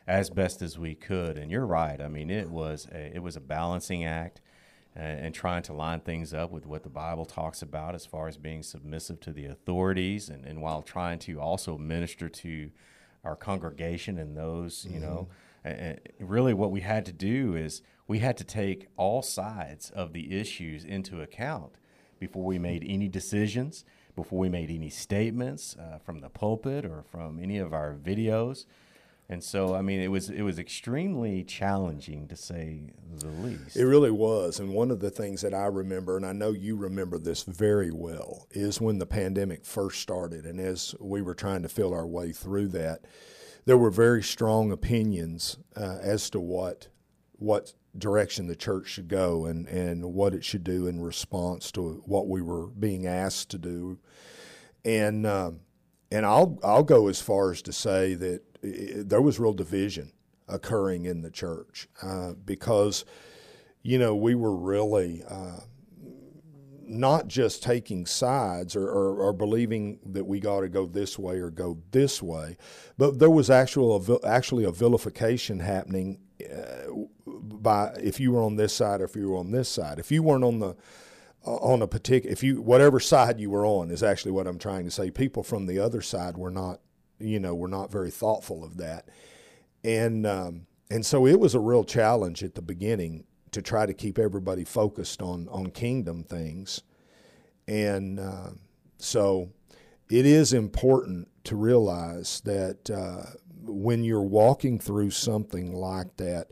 as 0.07 0.29
best 0.29 0.61
as 0.61 0.77
we 0.77 0.95
could. 0.95 1.37
And 1.37 1.51
you're 1.51 1.65
right. 1.65 1.99
I 1.99 2.07
mean, 2.07 2.29
it 2.29 2.49
was 2.49 2.87
a, 2.91 3.15
it 3.15 3.23
was 3.23 3.35
a 3.35 3.41
balancing 3.41 4.05
act. 4.05 4.41
Uh, 4.97 5.01
and 5.01 5.35
trying 5.35 5.61
to 5.61 5.73
line 5.73 5.99
things 5.99 6.33
up 6.33 6.51
with 6.51 6.65
what 6.65 6.83
the 6.83 6.89
Bible 6.89 7.25
talks 7.25 7.61
about 7.61 7.95
as 7.95 8.05
far 8.05 8.29
as 8.29 8.37
being 8.37 8.63
submissive 8.63 9.19
to 9.19 9.33
the 9.33 9.45
authorities, 9.45 10.29
and, 10.29 10.45
and 10.45 10.61
while 10.61 10.81
trying 10.81 11.19
to 11.19 11.37
also 11.37 11.77
minister 11.77 12.29
to 12.29 12.71
our 13.25 13.35
congregation 13.35 14.17
and 14.17 14.37
those, 14.37 14.85
you 14.85 15.01
mm-hmm. 15.01 15.01
know, 15.01 15.27
and 15.65 15.99
really 16.19 16.53
what 16.53 16.71
we 16.71 16.79
had 16.79 17.05
to 17.05 17.11
do 17.11 17.57
is 17.57 17.81
we 18.07 18.19
had 18.19 18.37
to 18.37 18.45
take 18.45 18.87
all 18.95 19.21
sides 19.21 19.89
of 19.89 20.13
the 20.13 20.39
issues 20.39 20.85
into 20.85 21.21
account 21.21 21.77
before 22.17 22.45
we 22.45 22.57
made 22.57 22.85
any 22.87 23.09
decisions, 23.09 23.83
before 24.15 24.39
we 24.39 24.47
made 24.47 24.69
any 24.69 24.89
statements 24.89 25.75
uh, 25.77 25.97
from 25.97 26.21
the 26.21 26.29
pulpit 26.29 26.85
or 26.85 27.03
from 27.11 27.39
any 27.41 27.57
of 27.57 27.73
our 27.73 27.95
videos. 27.95 28.65
And 29.27 29.43
so, 29.43 29.73
I 29.73 29.81
mean, 29.81 29.99
it 30.01 30.09
was 30.09 30.29
it 30.29 30.43
was 30.43 30.59
extremely 30.59 31.43
challenging 31.43 32.27
to 32.27 32.35
say 32.35 32.91
the 33.17 33.27
least. 33.27 33.75
It 33.75 33.85
really 33.85 34.11
was. 34.11 34.59
And 34.59 34.69
one 34.69 34.91
of 34.91 34.99
the 34.99 35.09
things 35.09 35.41
that 35.41 35.53
I 35.53 35.65
remember, 35.65 36.15
and 36.15 36.25
I 36.25 36.31
know 36.31 36.51
you 36.51 36.75
remember 36.75 37.17
this 37.17 37.41
very 37.43 37.91
well, 37.91 38.47
is 38.51 38.79
when 38.79 38.99
the 38.99 39.07
pandemic 39.07 39.65
first 39.65 39.99
started, 39.99 40.45
and 40.45 40.59
as 40.59 40.93
we 40.99 41.23
were 41.23 41.33
trying 41.33 41.63
to 41.63 41.69
feel 41.69 41.91
our 41.91 42.05
way 42.05 42.33
through 42.33 42.67
that, 42.69 43.05
there 43.65 43.79
were 43.79 43.89
very 43.89 44.21
strong 44.21 44.71
opinions 44.71 45.57
uh, 45.75 45.97
as 46.01 46.29
to 46.31 46.39
what 46.39 46.89
what 47.37 47.73
direction 47.97 48.47
the 48.47 48.55
church 48.55 48.87
should 48.87 49.07
go 49.07 49.45
and 49.45 49.67
and 49.67 50.05
what 50.13 50.35
it 50.35 50.43
should 50.43 50.63
do 50.63 50.85
in 50.85 51.01
response 51.01 51.71
to 51.71 52.03
what 52.05 52.27
we 52.27 52.43
were 52.43 52.67
being 52.67 53.07
asked 53.07 53.49
to 53.49 53.57
do. 53.57 53.97
And 54.83 55.25
um, 55.25 55.61
and 56.11 56.27
I'll 56.27 56.59
I'll 56.63 56.83
go 56.83 57.07
as 57.07 57.21
far 57.21 57.51
as 57.51 57.63
to 57.63 57.73
say 57.73 58.13
that 58.13 58.41
there 58.61 59.21
was 59.21 59.39
real 59.39 59.53
division 59.53 60.11
occurring 60.47 61.05
in 61.05 61.21
the 61.21 61.31
church 61.31 61.87
uh, 62.01 62.33
because, 62.33 63.05
you 63.81 63.97
know, 63.97 64.15
we 64.15 64.35
were 64.35 64.55
really 64.55 65.23
uh, 65.27 65.59
not 66.87 67.27
just 67.27 67.63
taking 67.63 68.05
sides 68.05 68.75
or, 68.75 68.87
or, 68.87 69.17
or 69.17 69.33
believing 69.33 69.99
that 70.05 70.25
we 70.25 70.39
got 70.39 70.61
to 70.61 70.69
go 70.69 70.85
this 70.85 71.17
way 71.17 71.37
or 71.37 71.49
go 71.49 71.79
this 71.91 72.21
way, 72.21 72.57
but 72.97 73.19
there 73.19 73.29
was 73.29 73.49
actual 73.49 74.19
actually 74.25 74.63
a 74.63 74.71
vilification 74.71 75.59
happening 75.59 76.19
uh, 76.43 76.91
by 77.25 77.95
if 78.01 78.19
you 78.19 78.33
were 78.33 78.41
on 78.41 78.55
this 78.55 78.73
side 78.73 79.01
or 79.01 79.05
if 79.05 79.15
you 79.15 79.29
were 79.29 79.37
on 79.37 79.51
this 79.51 79.69
side. 79.69 79.99
If 79.99 80.11
you 80.11 80.21
weren't 80.21 80.43
on 80.43 80.59
the 80.59 80.75
uh, 81.45 81.55
on 81.55 81.81
a 81.81 81.87
particular 81.87 82.31
if 82.31 82.43
you 82.43 82.61
whatever 82.61 82.99
side 82.99 83.39
you 83.39 83.49
were 83.49 83.65
on 83.65 83.89
is 83.89 84.03
actually 84.03 84.31
what 84.31 84.47
I'm 84.47 84.59
trying 84.59 84.85
to 84.85 84.91
say. 84.91 85.09
People 85.09 85.43
from 85.43 85.65
the 85.65 85.79
other 85.79 86.01
side 86.01 86.37
were 86.37 86.51
not 86.51 86.79
you 87.19 87.39
know 87.39 87.55
were 87.55 87.67
not 87.67 87.91
very 87.91 88.11
thoughtful 88.11 88.63
of 88.63 88.77
that, 88.77 89.09
and 89.83 90.25
um, 90.25 90.67
and 90.89 91.05
so 91.05 91.25
it 91.25 91.39
was 91.39 91.55
a 91.55 91.59
real 91.59 91.83
challenge 91.83 92.43
at 92.43 92.55
the 92.55 92.61
beginning 92.61 93.25
to 93.51 93.61
try 93.61 93.85
to 93.85 93.93
keep 93.93 94.19
everybody 94.19 94.63
focused 94.63 95.21
on 95.21 95.47
on 95.49 95.71
kingdom 95.71 96.23
things, 96.23 96.81
and 97.67 98.19
uh, 98.19 98.49
so 98.97 99.49
it 100.09 100.25
is 100.25 100.53
important 100.53 101.27
to 101.45 101.55
realize 101.55 102.41
that 102.41 102.89
uh, 102.89 103.31
when 103.63 104.03
you're 104.03 104.21
walking 104.21 104.79
through 104.79 105.11
something 105.11 105.73
like 105.73 106.17
that, 106.17 106.49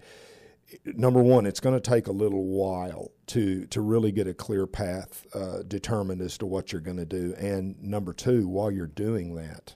number 0.86 1.22
one, 1.22 1.46
it's 1.46 1.60
going 1.60 1.79
to 1.79 1.89
take 1.89 2.08
a 2.08 2.12
little 2.12 2.46
while 2.46 3.12
to 3.27 3.65
to 3.67 3.82
really 3.82 4.12
get 4.12 4.27
a 4.27 4.34
clear 4.34 4.65
path 4.65 5.25
uh, 5.34 5.63
determined 5.67 6.22
as 6.22 6.38
to 6.38 6.46
what 6.46 6.72
you're 6.72 6.82
going 6.82 6.98
to 6.98 7.05
do, 7.05 7.34
and 7.38 7.82
number 7.82 8.13
two, 8.13 8.48
while 8.48 8.72
you're 8.72 8.88
doing 8.88 9.36
that, 9.36 9.75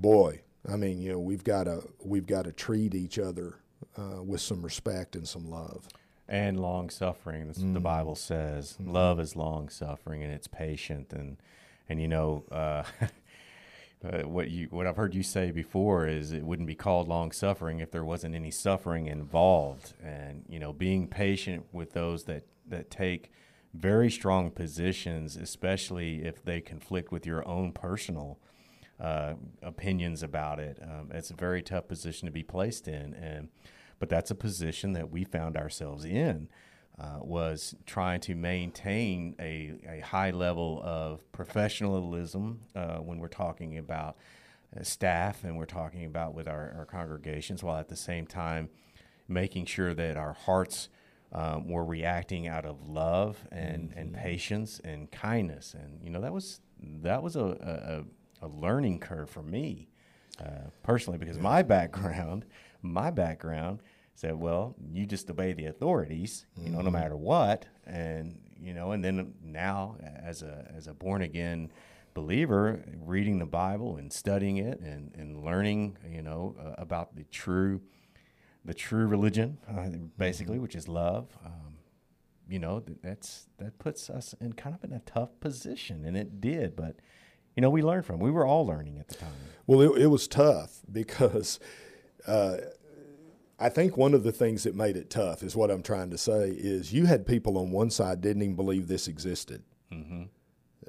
boy, 0.00 0.42
I 0.70 0.76
mean, 0.76 1.00
you 1.00 1.12
know, 1.12 1.18
we've 1.18 1.44
got 1.44 1.64
to 1.64 1.82
we've 2.04 2.26
got 2.26 2.44
to 2.44 2.52
treat 2.52 2.94
each 2.94 3.18
other 3.18 3.56
uh, 3.96 4.22
with 4.22 4.40
some 4.40 4.62
respect 4.62 5.16
and 5.16 5.26
some 5.26 5.50
love. 5.50 5.88
And 6.28 6.60
long 6.60 6.90
suffering. 6.90 7.46
That's 7.46 7.58
mm. 7.58 7.64
what 7.64 7.74
the 7.74 7.80
mm. 7.80 7.84
Bible 7.84 8.14
says. 8.14 8.76
Mm. 8.80 8.92
Love 8.92 9.20
is 9.20 9.34
long 9.34 9.68
suffering 9.68 10.22
and 10.22 10.32
it's 10.32 10.46
patient. 10.46 11.12
And 11.12 11.38
and 11.88 12.00
you 12.00 12.08
know, 12.08 12.44
uh, 12.52 12.84
uh, 14.04 14.22
what 14.22 14.50
you 14.50 14.68
what 14.70 14.86
I've 14.86 14.96
heard 14.96 15.14
you 15.14 15.22
say 15.22 15.50
before 15.50 16.06
is 16.06 16.32
it 16.32 16.44
wouldn't 16.44 16.68
be 16.68 16.74
called 16.74 17.08
long 17.08 17.32
suffering 17.32 17.80
if 17.80 17.90
there 17.90 18.04
wasn't 18.04 18.34
any 18.34 18.50
suffering 18.50 19.06
involved. 19.06 19.94
And 20.02 20.44
you 20.48 20.58
know, 20.58 20.72
being 20.72 21.08
patient 21.08 21.66
with 21.72 21.92
those 21.92 22.24
that 22.24 22.44
that 22.68 22.90
take 22.90 23.32
very 23.72 24.10
strong 24.10 24.50
positions, 24.50 25.36
especially 25.36 26.24
if 26.24 26.44
they 26.44 26.60
conflict 26.60 27.12
with 27.12 27.24
your 27.24 27.46
own 27.46 27.72
personal 27.72 28.38
uh, 29.00 29.34
opinions 29.62 30.22
about 30.22 30.58
it. 30.58 30.78
Um, 30.82 31.10
it's 31.12 31.30
a 31.30 31.34
very 31.34 31.62
tough 31.62 31.88
position 31.88 32.26
to 32.26 32.32
be 32.32 32.42
placed 32.42 32.86
in, 32.86 33.14
and 33.14 33.48
but 33.98 34.08
that's 34.08 34.30
a 34.30 34.34
position 34.34 34.92
that 34.92 35.10
we 35.10 35.24
found 35.24 35.56
ourselves 35.56 36.04
in. 36.04 36.48
Uh, 36.98 37.18
was 37.22 37.74
trying 37.86 38.20
to 38.20 38.34
maintain 38.34 39.34
a, 39.40 39.72
a 39.88 40.00
high 40.00 40.30
level 40.30 40.82
of 40.84 41.32
professionalism 41.32 42.60
uh, 42.76 42.98
when 42.98 43.18
we're 43.18 43.26
talking 43.26 43.78
about 43.78 44.18
uh, 44.78 44.82
staff 44.82 45.42
and 45.42 45.56
we're 45.56 45.64
talking 45.64 46.04
about 46.04 46.34
with 46.34 46.46
our, 46.46 46.74
our, 46.76 46.84
congregations, 46.84 47.62
while 47.62 47.78
at 47.78 47.88
the 47.88 47.96
same 47.96 48.26
time 48.26 48.68
making 49.28 49.64
sure 49.64 49.94
that 49.94 50.18
our 50.18 50.34
hearts 50.34 50.90
um, 51.32 51.68
were 51.68 51.84
reacting 51.86 52.46
out 52.46 52.66
of 52.66 52.86
love 52.86 53.46
and, 53.50 53.90
mm-hmm. 53.90 53.98
and 53.98 54.14
patience 54.14 54.78
and 54.84 55.10
kindness. 55.10 55.74
And 55.74 56.00
you 56.04 56.10
know 56.10 56.20
that 56.20 56.34
was 56.34 56.60
that 57.02 57.22
was 57.22 57.34
a, 57.34 57.44
a, 57.44 58.00
a 58.00 58.04
learning 58.46 58.98
curve 58.98 59.30
for 59.30 59.42
me 59.42 59.88
uh, 60.40 60.70
personally 60.82 61.18
because 61.18 61.38
my 61.38 61.62
background 61.62 62.44
my 62.82 63.10
background 63.10 63.82
said, 64.14 64.34
well, 64.34 64.74
you 64.92 65.06
just 65.06 65.30
obey 65.30 65.52
the 65.52 65.66
authorities, 65.66 66.46
you 66.56 66.68
know, 66.68 66.78
mm-hmm. 66.78 66.86
no 66.86 66.90
matter 66.90 67.16
what. 67.16 67.64
And, 67.86 68.38
you 68.60 68.74
know, 68.74 68.92
and 68.92 69.02
then 69.02 69.34
now 69.42 69.96
as 70.22 70.42
a, 70.42 70.70
as 70.76 70.86
a 70.86 70.94
born 70.94 71.22
again 71.22 71.72
believer, 72.12 72.84
reading 73.02 73.38
the 73.38 73.46
Bible 73.46 73.96
and 73.96 74.12
studying 74.12 74.58
it 74.58 74.80
and, 74.80 75.14
and 75.16 75.42
learning, 75.42 75.96
you 76.06 76.22
know, 76.22 76.54
uh, 76.60 76.74
about 76.76 77.16
the 77.16 77.24
true, 77.24 77.80
the 78.64 78.74
true 78.74 79.06
religion, 79.06 79.56
uh, 79.68 79.88
basically, 80.18 80.56
mm-hmm. 80.56 80.62
which 80.62 80.74
is 80.74 80.86
love. 80.86 81.28
Um, 81.44 81.78
you 82.48 82.58
know, 82.58 82.82
that's, 83.02 83.46
that 83.58 83.78
puts 83.78 84.10
us 84.10 84.34
in 84.40 84.52
kind 84.52 84.74
of 84.74 84.84
in 84.84 84.92
a 84.92 85.00
tough 85.00 85.30
position 85.40 86.04
and 86.04 86.16
it 86.16 86.40
did, 86.40 86.76
but, 86.76 86.96
you 87.56 87.60
know, 87.60 87.70
we 87.70 87.82
learned 87.82 88.06
from, 88.06 88.20
we 88.20 88.30
were 88.30 88.46
all 88.46 88.66
learning 88.66 88.98
at 88.98 89.08
the 89.08 89.14
time. 89.14 89.32
Well, 89.66 89.80
it, 89.82 90.02
it 90.02 90.06
was 90.06 90.28
tough 90.28 90.80
because, 90.90 91.60
uh, 92.26 92.56
I 93.62 93.68
think 93.68 93.94
one 93.94 94.14
of 94.14 94.22
the 94.22 94.32
things 94.32 94.62
that 94.62 94.74
made 94.74 94.96
it 94.96 95.10
tough 95.10 95.42
is 95.42 95.54
what 95.54 95.70
I'm 95.70 95.82
trying 95.82 96.08
to 96.10 96.18
say 96.18 96.48
is 96.48 96.94
you 96.94 97.04
had 97.04 97.26
people 97.26 97.58
on 97.58 97.70
one 97.70 97.90
side 97.90 98.22
didn't 98.22 98.42
even 98.42 98.56
believe 98.56 98.88
this 98.88 99.06
existed. 99.06 99.62
Mm-hmm. 99.92 100.22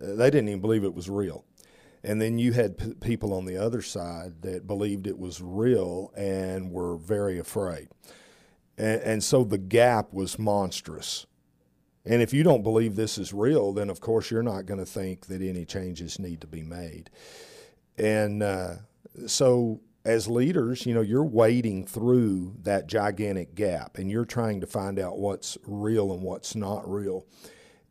Uh, 0.02 0.16
they 0.16 0.30
didn't 0.30 0.48
even 0.48 0.62
believe 0.62 0.86
it 0.86 0.94
was 0.94 1.10
real. 1.10 1.44
And 2.02 2.22
then 2.22 2.38
you 2.38 2.54
had 2.54 2.78
p- 2.78 2.94
people 2.94 3.34
on 3.34 3.44
the 3.44 3.58
other 3.58 3.82
side 3.82 4.42
that 4.44 4.68
believed 4.68 5.06
it 5.06 5.20
was 5.20 5.42
real 5.42 6.14
and 6.16 6.72
were 6.72 6.96
very 6.96 7.38
afraid. 7.38 7.90
And, 8.78 9.02
and 9.02 9.24
so 9.24 9.44
the 9.44 9.58
gap 9.58 10.14
was 10.14 10.40
monstrous. 10.40 11.26
And 12.06 12.22
if 12.22 12.34
you 12.34 12.44
don't 12.44 12.64
believe 12.64 12.96
this 12.96 13.18
is 13.18 13.34
real, 13.34 13.74
then 13.74 13.90
of 13.90 14.02
course 14.02 14.32
you're 14.32 14.42
not 14.44 14.66
going 14.66 14.80
to 14.80 14.86
think 14.86 15.28
that 15.28 15.42
any 15.42 15.66
changes 15.66 16.20
need 16.20 16.42
to 16.42 16.48
be 16.48 16.64
made. 16.64 17.10
And 17.98 18.42
uh, 18.42 18.76
so 19.28 19.82
as 20.04 20.28
leaders, 20.28 20.86
you 20.86 20.96
know, 20.96 21.02
you're 21.02 21.24
wading 21.24 21.86
through 21.86 22.56
that 22.64 22.88
gigantic 22.88 23.54
gap 23.54 23.98
and 24.00 24.10
you're 24.10 24.26
trying 24.26 24.62
to 24.62 24.68
find 24.68 24.98
out 24.98 25.20
what's 25.20 25.58
real 25.64 26.12
and 26.12 26.24
what's 26.24 26.56
not 26.56 26.90
real. 26.90 27.28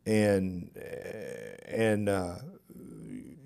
And, 0.05 0.71
and, 1.65 2.09
uh, 2.09 2.35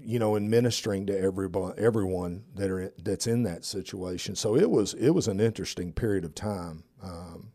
you 0.02 0.20
know, 0.20 0.36
in 0.36 0.50
ministering 0.50 1.08
to 1.08 1.20
everyone, 1.20 1.74
everyone 1.78 2.44
that 2.56 2.70
are 2.70 2.94
that's 3.04 3.26
in 3.26 3.44
that 3.44 3.66
situation. 3.66 4.36
So 4.36 4.56
it 4.56 4.70
was 4.70 4.94
it 4.94 5.10
was 5.10 5.28
an 5.28 5.40
interesting 5.40 5.94
period 5.94 6.24
of 6.24 6.36
time. 6.36 6.84
Um. 7.02 7.52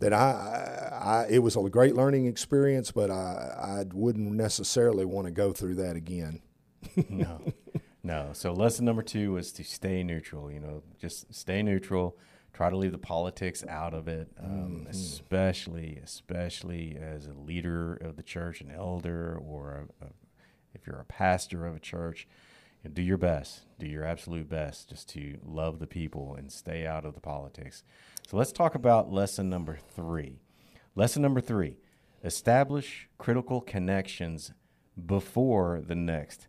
That 0.00 0.12
I, 0.12 0.96
I, 1.00 1.26
it 1.30 1.38
was 1.38 1.56
a 1.56 1.62
great 1.68 1.94
learning 1.94 2.26
experience, 2.26 2.90
but 2.90 3.10
I, 3.10 3.82
I 3.82 3.84
wouldn't 3.92 4.32
necessarily 4.32 5.04
want 5.04 5.26
to 5.26 5.30
go 5.30 5.52
through 5.52 5.76
that 5.76 5.96
again. 5.96 6.40
no, 7.08 7.40
no. 8.02 8.30
So 8.32 8.52
lesson 8.52 8.84
number 8.84 9.02
two 9.02 9.32
was 9.32 9.52
to 9.52 9.64
stay 9.64 10.02
neutral. 10.02 10.50
You 10.50 10.60
know, 10.60 10.82
just 10.98 11.32
stay 11.34 11.62
neutral. 11.62 12.16
Try 12.52 12.70
to 12.70 12.76
leave 12.76 12.92
the 12.92 12.98
politics 12.98 13.64
out 13.68 13.92
of 13.92 14.08
it, 14.08 14.28
um, 14.42 14.50
mm-hmm. 14.50 14.90
especially 14.90 16.00
especially 16.02 16.96
as 16.98 17.26
a 17.26 17.34
leader 17.34 17.94
of 17.96 18.16
the 18.16 18.22
church, 18.22 18.62
an 18.62 18.70
elder, 18.70 19.38
or 19.38 19.88
a, 20.00 20.06
a, 20.06 20.08
if 20.74 20.86
you're 20.86 21.00
a 21.00 21.04
pastor 21.04 21.66
of 21.66 21.76
a 21.76 21.80
church. 21.80 22.26
You 22.82 22.88
know, 22.88 22.94
do 22.94 23.02
your 23.02 23.18
best. 23.18 23.62
Do 23.78 23.86
your 23.86 24.04
absolute 24.04 24.48
best 24.48 24.88
just 24.88 25.08
to 25.10 25.38
love 25.44 25.80
the 25.80 25.86
people 25.86 26.34
and 26.34 26.50
stay 26.50 26.86
out 26.86 27.04
of 27.04 27.12
the 27.14 27.20
politics. 27.20 27.82
So 28.26 28.36
let's 28.36 28.50
talk 28.50 28.74
about 28.74 29.12
lesson 29.12 29.48
number 29.48 29.78
three. 29.94 30.40
Lesson 30.96 31.22
number 31.22 31.40
three: 31.40 31.76
establish 32.24 33.08
critical 33.18 33.60
connections 33.60 34.52
before 35.06 35.80
the 35.80 35.94
next 35.94 36.48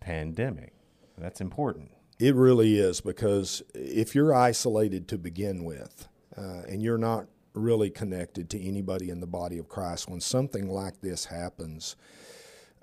pandemic. 0.00 0.74
That's 1.16 1.40
important. 1.40 1.92
It 2.18 2.34
really 2.34 2.78
is 2.78 3.00
because 3.00 3.62
if 3.74 4.14
you're 4.14 4.34
isolated 4.34 5.08
to 5.08 5.18
begin 5.18 5.64
with 5.64 6.08
uh, 6.36 6.62
and 6.68 6.82
you're 6.82 6.98
not 6.98 7.26
really 7.54 7.88
connected 7.88 8.50
to 8.50 8.62
anybody 8.62 9.08
in 9.08 9.20
the 9.20 9.26
body 9.26 9.56
of 9.56 9.66
Christ, 9.66 10.10
when 10.10 10.20
something 10.20 10.68
like 10.68 11.00
this 11.00 11.24
happens, 11.24 11.96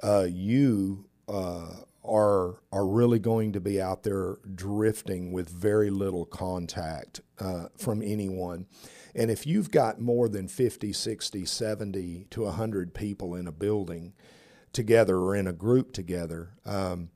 uh, 0.01 0.25
you 0.27 1.05
uh, 1.27 1.75
are 2.03 2.61
are 2.71 2.85
really 2.85 3.19
going 3.19 3.51
to 3.53 3.59
be 3.59 3.81
out 3.81 4.03
there 4.03 4.37
drifting 4.55 5.31
with 5.31 5.49
very 5.49 5.89
little 5.89 6.25
contact 6.25 7.21
uh, 7.39 7.65
from 7.77 8.01
anyone. 8.01 8.65
And 9.13 9.29
if 9.29 9.45
you've 9.45 9.71
got 9.71 9.99
more 9.99 10.29
than 10.29 10.47
50, 10.47 10.93
60, 10.93 11.45
70 11.45 12.27
to 12.29 12.41
100 12.43 12.93
people 12.93 13.35
in 13.35 13.45
a 13.45 13.51
building 13.51 14.13
together 14.73 15.17
or 15.17 15.35
in 15.35 15.47
a 15.47 15.53
group 15.53 15.91
together, 15.91 16.53
um, 16.65 17.09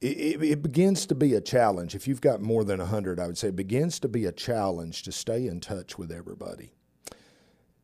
it, 0.00 0.42
it, 0.42 0.62
begins 0.62 1.06
to 1.06 1.14
be 1.14 1.32
a 1.32 1.40
challenge. 1.40 1.94
If 1.94 2.06
you've 2.06 2.20
got 2.20 2.42
more 2.42 2.62
than 2.62 2.78
100, 2.78 3.18
I 3.18 3.26
would 3.26 3.38
say 3.38 3.48
it 3.48 3.56
begins 3.56 3.98
to 4.00 4.08
be 4.08 4.26
a 4.26 4.32
challenge 4.32 5.02
to 5.04 5.12
stay 5.12 5.46
in 5.46 5.60
touch 5.60 5.96
with 5.96 6.12
everybody. 6.12 6.74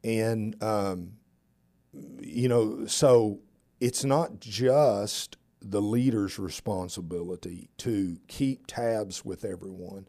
And, 0.05 0.63
um, 0.63 1.13
you 2.21 2.49
know, 2.49 2.85
so 2.87 3.41
it's 3.81 4.05
not 4.05 4.39
just 4.39 5.39
the 5.61 5.83
leader's 5.83 6.39
responsibility 6.39 7.69
to 7.79 8.19
keep 8.29 8.67
tabs 8.67 9.25
with 9.25 9.45
everyone, 9.45 10.07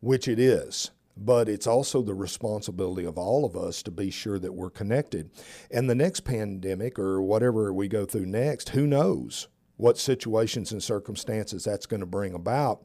which 0.00 0.28
it 0.28 0.38
is, 0.38 0.90
but 1.16 1.48
it's 1.48 1.66
also 1.66 2.02
the 2.02 2.14
responsibility 2.14 3.04
of 3.04 3.16
all 3.16 3.44
of 3.44 3.56
us 3.56 3.82
to 3.82 3.90
be 3.90 4.10
sure 4.10 4.38
that 4.38 4.54
we're 4.54 4.70
connected. 4.70 5.30
And 5.70 5.88
the 5.88 5.94
next 5.94 6.20
pandemic 6.20 6.98
or 6.98 7.22
whatever 7.22 7.72
we 7.72 7.88
go 7.88 8.04
through 8.04 8.26
next, 8.26 8.70
who 8.70 8.86
knows? 8.86 9.48
what 9.76 9.98
situations 9.98 10.72
and 10.72 10.82
circumstances 10.82 11.64
that's 11.64 11.86
going 11.86 12.00
to 12.00 12.06
bring 12.06 12.34
about. 12.34 12.84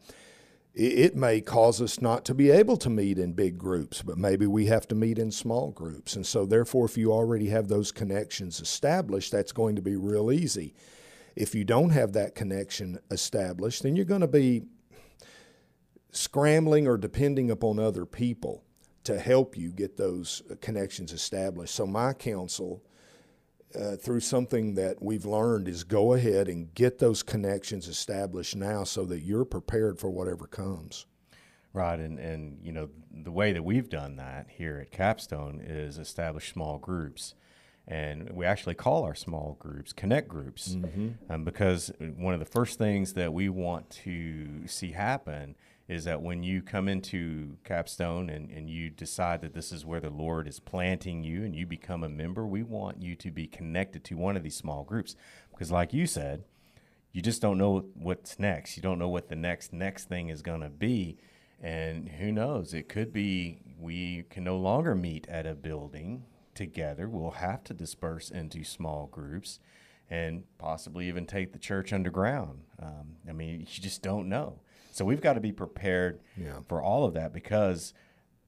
it 0.75 1.15
may 1.15 1.41
cause 1.41 1.81
us 1.81 1.99
not 1.99 2.23
to 2.23 2.33
be 2.33 2.51
able 2.51 2.77
to 2.77 2.89
meet 2.89 3.17
in 3.17 3.33
big 3.33 3.57
groups, 3.57 4.01
but 4.01 4.17
maybe 4.17 4.45
we 4.45 4.67
have 4.67 4.87
to 4.87 4.95
meet 4.95 5.17
in 5.17 5.31
small 5.31 5.71
groups. 5.71 6.15
And 6.15 6.25
so, 6.25 6.45
therefore, 6.45 6.85
if 6.85 6.97
you 6.97 7.11
already 7.11 7.49
have 7.49 7.67
those 7.67 7.91
connections 7.91 8.61
established, 8.61 9.31
that's 9.31 9.51
going 9.51 9.75
to 9.75 9.81
be 9.81 9.95
real 9.95 10.31
easy. 10.31 10.73
If 11.39 11.55
you 11.55 11.63
don't 11.63 11.91
have 11.91 12.13
that 12.13 12.35
connection 12.35 12.99
established, 13.09 13.83
then 13.83 13.95
you're 13.95 14.05
going 14.05 14.21
to 14.21 14.27
be 14.27 14.63
scrambling 16.11 16.85
or 16.85 16.97
depending 16.97 17.49
upon 17.49 17.79
other 17.79 18.05
people 18.05 18.63
to 19.05 19.17
help 19.17 19.57
you 19.57 19.71
get 19.71 19.95
those 19.95 20.41
connections 20.59 21.13
established. 21.13 21.73
So, 21.73 21.87
my 21.87 22.11
counsel 22.11 22.83
uh, 23.73 23.95
through 23.95 24.19
something 24.19 24.75
that 24.75 25.01
we've 25.01 25.25
learned 25.25 25.67
is 25.67 25.83
go 25.83 26.13
ahead 26.13 26.49
and 26.49 26.73
get 26.73 26.99
those 26.99 27.23
connections 27.23 27.87
established 27.87 28.55
now 28.55 28.83
so 28.83 29.05
that 29.05 29.21
you're 29.21 29.45
prepared 29.45 29.97
for 29.97 30.09
whatever 30.09 30.45
comes. 30.45 31.05
Right, 31.71 31.99
and 31.99 32.19
and 32.19 32.57
you 32.63 32.71
know 32.71 32.89
the 33.11 33.31
way 33.31 33.53
that 33.53 33.63
we've 33.63 33.89
done 33.89 34.15
that 34.15 34.47
here 34.49 34.79
at 34.79 34.91
Capstone 34.91 35.61
is 35.63 35.99
establish 35.99 36.51
small 36.51 36.79
groups, 36.79 37.35
and 37.89 38.29
we 38.29 38.45
actually 38.45 38.75
call 38.75 39.03
our 39.03 39.15
small 39.15 39.57
groups 39.59 39.93
connect 39.93 40.27
groups, 40.27 40.75
mm-hmm. 40.75 41.09
um, 41.29 41.43
because 41.43 41.91
one 42.17 42.35
of 42.35 42.39
the 42.39 42.45
first 42.45 42.77
things 42.77 43.13
that 43.13 43.33
we 43.33 43.49
want 43.49 43.89
to 43.89 44.67
see 44.67 44.91
happen 44.91 45.55
is 45.87 46.03
that 46.03 46.21
when 46.21 46.43
you 46.43 46.61
come 46.61 46.87
into 46.87 47.57
Capstone 47.63 48.29
and, 48.29 48.51
and 48.51 48.69
you 48.69 48.91
decide 48.91 49.41
that 49.41 49.55
this 49.55 49.71
is 49.71 49.87
where 49.87 49.99
the 49.99 50.11
Lord 50.11 50.47
is 50.47 50.59
planting 50.59 51.23
you 51.23 51.43
and 51.43 51.55
you 51.55 51.65
become 51.65 52.03
a 52.03 52.09
member, 52.09 52.45
we 52.45 52.61
want 52.61 53.01
you 53.01 53.15
to 53.15 53.31
be 53.31 53.47
connected 53.47 54.03
to 54.03 54.15
one 54.15 54.37
of 54.37 54.43
these 54.43 54.55
small 54.55 54.83
groups. 54.83 55.15
Because, 55.49 55.71
like 55.71 55.91
you 55.91 56.05
said, 56.05 56.43
you 57.11 57.23
just 57.23 57.41
don't 57.41 57.57
know 57.57 57.85
what's 57.95 58.37
next. 58.37 58.77
You 58.77 58.83
don't 58.83 58.99
know 58.99 59.09
what 59.09 59.29
the 59.29 59.35
next 59.35 59.73
next 59.73 60.07
thing 60.07 60.29
is 60.29 60.43
going 60.43 60.61
to 60.61 60.69
be. 60.69 61.17
And 61.59 62.07
who 62.07 62.31
knows? 62.31 62.75
It 62.75 62.87
could 62.87 63.11
be 63.11 63.57
we 63.79 64.25
can 64.29 64.43
no 64.43 64.57
longer 64.57 64.93
meet 64.93 65.27
at 65.27 65.47
a 65.47 65.55
building 65.55 66.23
together. 66.59 67.07
We'll 67.07 67.31
have 67.31 67.63
to 67.63 67.73
disperse 67.73 68.29
into 68.29 68.65
small 68.65 69.07
groups 69.07 69.59
and 70.09 70.43
possibly 70.57 71.07
even 71.07 71.25
take 71.25 71.53
the 71.53 71.57
church 71.57 71.93
underground. 71.93 72.63
Um, 72.81 73.15
I 73.27 73.31
mean, 73.31 73.61
you 73.61 73.65
just 73.65 74.01
don't 74.01 74.27
know. 74.27 74.59
So 74.91 75.05
we've 75.05 75.21
got 75.21 75.33
to 75.33 75.39
be 75.39 75.53
prepared 75.53 76.19
yeah. 76.35 76.59
for 76.67 76.81
all 76.81 77.05
of 77.05 77.13
that 77.13 77.31
because, 77.31 77.93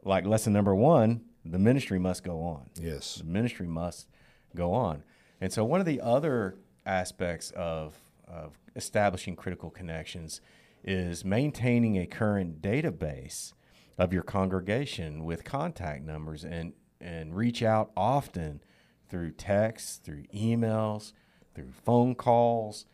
like 0.03 0.25
lesson 0.25 0.51
number 0.51 0.75
one, 0.75 1.21
the 1.45 1.57
ministry 1.57 1.99
must 1.99 2.23
go 2.23 2.41
on. 2.41 2.69
Yes. 2.75 3.15
The 3.15 3.23
ministry 3.23 3.67
must 3.67 4.09
go 4.55 4.73
on. 4.73 5.03
And 5.39 5.53
so 5.53 5.63
one 5.63 5.79
of 5.79 5.85
the 5.85 6.01
other 6.01 6.57
aspects 6.85 7.51
of, 7.51 7.95
of 8.27 8.59
establishing 8.75 9.37
critical 9.37 9.69
connections 9.69 10.41
is 10.83 11.23
maintaining 11.23 11.97
a 11.97 12.05
current 12.05 12.61
database 12.61 13.53
of 13.97 14.11
your 14.11 14.23
congregation 14.23 15.23
with 15.23 15.45
contact 15.45 16.03
numbers 16.03 16.43
and, 16.43 16.73
and 17.01 17.35
reach 17.35 17.61
out 17.63 17.91
often 17.95 18.61
through 19.09 19.31
texts, 19.31 19.97
through 19.97 20.23
emails, 20.33 21.13
through 21.53 21.71
phone 21.83 22.15
calls, 22.15 22.85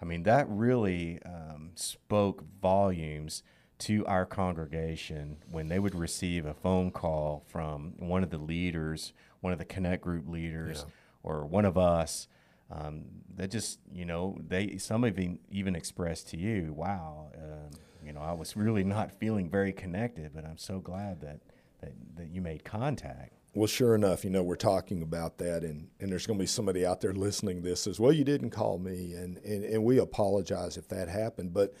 I 0.00 0.04
mean, 0.04 0.24
that 0.24 0.46
really 0.48 1.20
um, 1.24 1.70
spoke 1.74 2.44
volumes 2.60 3.42
to 3.78 4.04
our 4.06 4.26
congregation 4.26 5.38
when 5.50 5.68
they 5.68 5.78
would 5.78 5.94
receive 5.94 6.46
a 6.46 6.54
phone 6.54 6.90
call 6.90 7.44
from 7.46 7.94
one 7.98 8.22
of 8.22 8.30
the 8.30 8.38
leaders, 8.38 9.12
one 9.40 9.52
of 9.52 9.58
the 9.58 9.64
Connect 9.64 10.02
Group 10.02 10.28
leaders, 10.28 10.84
yeah. 10.86 10.92
or 11.22 11.46
one 11.46 11.64
of 11.64 11.76
us. 11.76 12.28
Um, 12.68 13.04
that 13.36 13.52
just, 13.52 13.78
you 13.92 14.04
know, 14.04 14.36
they 14.44 14.76
some 14.78 15.04
of 15.04 15.14
them 15.14 15.38
even 15.50 15.76
expressed 15.76 16.28
to 16.30 16.36
you, 16.36 16.72
"Wow, 16.72 17.30
um, 17.36 17.70
you 18.04 18.12
know, 18.12 18.20
I 18.20 18.32
was 18.32 18.56
really 18.56 18.82
not 18.82 19.12
feeling 19.12 19.48
very 19.48 19.72
connected, 19.72 20.32
but 20.34 20.44
I'm 20.44 20.58
so 20.58 20.80
glad 20.80 21.20
that 21.20 21.40
that, 21.80 21.92
that 22.16 22.28
you 22.28 22.40
made 22.40 22.64
contact." 22.64 23.35
Well, 23.56 23.66
sure 23.66 23.94
enough, 23.94 24.22
you 24.22 24.28
know, 24.28 24.42
we're 24.42 24.56
talking 24.56 25.00
about 25.00 25.38
that, 25.38 25.62
and, 25.62 25.88
and 25.98 26.12
there's 26.12 26.26
going 26.26 26.38
to 26.38 26.42
be 26.42 26.46
somebody 26.46 26.84
out 26.84 27.00
there 27.00 27.14
listening 27.14 27.62
to 27.62 27.70
this 27.70 27.80
says, 27.80 27.98
well, 27.98 28.12
you 28.12 28.22
didn't 28.22 28.50
call 28.50 28.76
me, 28.78 29.14
and, 29.14 29.38
and, 29.38 29.64
and 29.64 29.82
we 29.82 29.98
apologize 29.98 30.76
if 30.76 30.88
that 30.88 31.08
happened. 31.08 31.54
But 31.54 31.72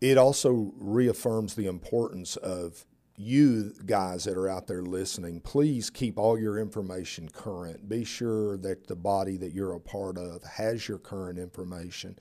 it 0.00 0.18
also 0.18 0.72
reaffirms 0.76 1.54
the 1.54 1.68
importance 1.68 2.34
of 2.34 2.84
you 3.16 3.74
guys 3.86 4.24
that 4.24 4.36
are 4.36 4.48
out 4.48 4.66
there 4.66 4.82
listening. 4.82 5.40
Please 5.40 5.88
keep 5.88 6.18
all 6.18 6.36
your 6.36 6.58
information 6.58 7.28
current. 7.28 7.88
Be 7.88 8.02
sure 8.02 8.56
that 8.56 8.88
the 8.88 8.96
body 8.96 9.36
that 9.36 9.52
you're 9.52 9.74
a 9.74 9.80
part 9.80 10.18
of 10.18 10.42
has 10.42 10.88
your 10.88 10.98
current 10.98 11.38
information 11.38 12.18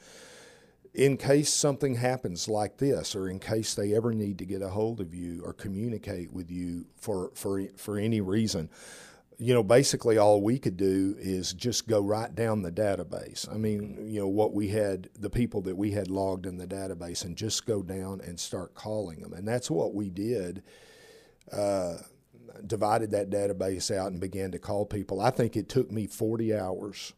in 0.96 1.18
case 1.18 1.54
something 1.54 1.96
happens 1.96 2.48
like 2.48 2.78
this, 2.78 3.16
or 3.16 3.30
in 3.30 3.40
case 3.40 3.76
they 3.76 3.94
ever 3.94 4.14
need 4.14 4.38
to 4.40 4.46
get 4.46 4.62
a 4.62 4.70
hold 4.70 5.02
of 5.02 5.14
you 5.14 5.42
or 5.44 5.52
communicate 5.52 6.32
with 6.32 6.50
you 6.50 6.86
for 6.96 7.32
for 7.36 7.64
for 7.76 8.00
any 8.00 8.22
reason, 8.22 8.70
you 9.38 9.54
know, 9.54 9.62
basically 9.62 10.18
all 10.18 10.42
we 10.42 10.58
could 10.58 10.78
do 10.78 11.16
is 11.20 11.54
just 11.54 11.88
go 11.88 12.00
right 12.00 12.34
down 12.34 12.62
the 12.62 12.72
database. 12.72 13.54
I 13.54 13.58
mean, 13.58 14.08
you 14.08 14.22
know, 14.22 14.28
what 14.30 14.54
we 14.54 14.70
had, 14.70 15.10
the 15.20 15.30
people 15.30 15.62
that 15.64 15.76
we 15.76 15.92
had 15.92 16.10
logged 16.10 16.46
in 16.46 16.58
the 16.58 16.68
database, 16.68 17.26
and 17.26 17.36
just 17.36 17.66
go 17.66 17.84
down 17.84 18.22
and 18.22 18.40
start 18.40 18.74
calling 18.74 19.22
them, 19.22 19.34
and 19.34 19.46
that's 19.46 19.70
what 19.70 19.94
we 19.94 20.10
did. 20.10 20.64
Uh, 21.52 21.98
divided 22.66 23.12
that 23.12 23.30
database 23.30 23.94
out 23.94 24.12
and 24.12 24.22
began 24.22 24.50
to 24.50 24.58
call 24.58 24.86
people. 24.86 25.20
I 25.20 25.30
think 25.30 25.58
it 25.58 25.68
took 25.68 25.92
me 25.92 26.08
40 26.08 26.56
hours 26.56 27.12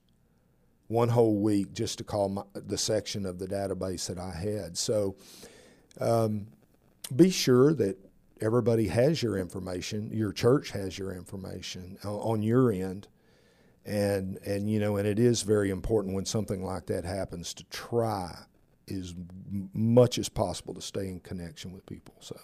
one 0.88 1.10
whole 1.10 1.36
week 1.36 1.73
just 1.73 1.97
to 1.97 2.04
call 2.04 2.30
my, 2.30 2.43
the 2.54 2.78
section 2.78 3.26
of 3.26 3.39
the 3.39 3.47
database 3.47 4.08
that 4.08 4.17
I 4.17 4.32
had. 4.32 4.78
So 4.78 5.15
um, 6.00 6.47
be 7.15 7.30
sure 7.30 7.73
that 7.73 7.97
everybody 8.41 8.88
has 8.88 9.21
your 9.21 9.38
information. 9.38 10.10
Your 10.12 10.32
church 10.32 10.71
has 10.71 10.97
your 10.97 11.13
information 11.13 11.97
on 12.04 12.41
your 12.41 12.71
end. 12.71 13.08
And, 13.86 14.38
and 14.45 14.69
you 14.69 14.82
know 14.82 14.97
and 14.97 15.08
it 15.08 15.17
is 15.17 15.43
very 15.43 15.69
important 15.69 16.13
when 16.13 16.26
something 16.26 16.62
like 16.62 16.88
that 16.88 17.06
happens 17.06 17.54
to 17.54 17.63
try 17.65 18.38
as 18.91 19.15
much 19.73 20.17
as 20.17 20.28
possible 20.28 20.73
to 20.73 20.82
stay 20.82 21.08
in 21.08 21.21
connection 21.21 21.71
with 21.71 21.86
people 21.86 22.13
so 22.19 22.38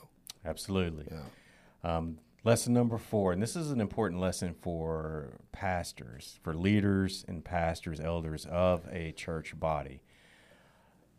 absolutely 0.46 1.06
yeah 1.12 1.98
um, 1.98 2.18
Lesson 2.46 2.74
number 2.74 2.98
four, 2.98 3.32
and 3.32 3.42
this 3.42 3.56
is 3.56 3.72
an 3.72 3.80
important 3.80 4.20
lesson 4.20 4.54
for 4.54 5.40
pastors, 5.54 6.40
for 6.44 6.54
leaders 6.54 7.24
and 7.26 7.46
pastors, 7.46 8.02
elders 8.02 8.46
of 8.46 8.86
a 8.92 9.14
church 9.14 9.58
body. 9.58 10.02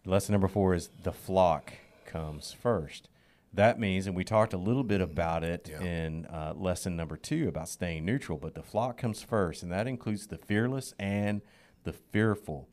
Lesson 0.04 0.34
number 0.34 0.48
four 0.48 0.74
is 0.74 0.90
the 1.02 1.12
flock 1.12 1.72
comes 2.04 2.52
first. 2.52 3.08
That 3.54 3.80
means, 3.80 4.06
and 4.06 4.14
we 4.14 4.22
talked 4.22 4.52
a 4.52 4.58
little 4.58 4.84
bit 4.84 5.00
about 5.00 5.42
it 5.44 5.70
yeah. 5.70 5.80
in 5.80 6.26
uh, 6.26 6.52
lesson 6.54 6.94
number 6.94 7.16
two 7.16 7.48
about 7.48 7.70
staying 7.70 8.04
neutral, 8.04 8.37
but 8.37 8.54
the 8.54 8.62
flock 8.62 8.98
comes 8.98 9.22
first, 9.22 9.62
and 9.62 9.72
that 9.72 9.87
includes 9.87 10.26
the 10.26 10.37
fearless 10.37 10.92
and 10.98 11.40
the 11.84 11.94
fearful. 11.94 12.68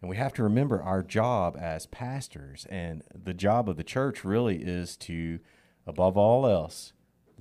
And 0.00 0.10
we 0.10 0.16
have 0.16 0.32
to 0.34 0.42
remember 0.42 0.82
our 0.82 1.04
job 1.04 1.56
as 1.56 1.86
pastors, 1.86 2.66
and 2.68 3.04
the 3.14 3.34
job 3.34 3.68
of 3.68 3.76
the 3.76 3.84
church 3.84 4.24
really 4.24 4.56
is 4.56 4.96
to, 4.96 5.38
above 5.86 6.16
all 6.16 6.48
else, 6.48 6.94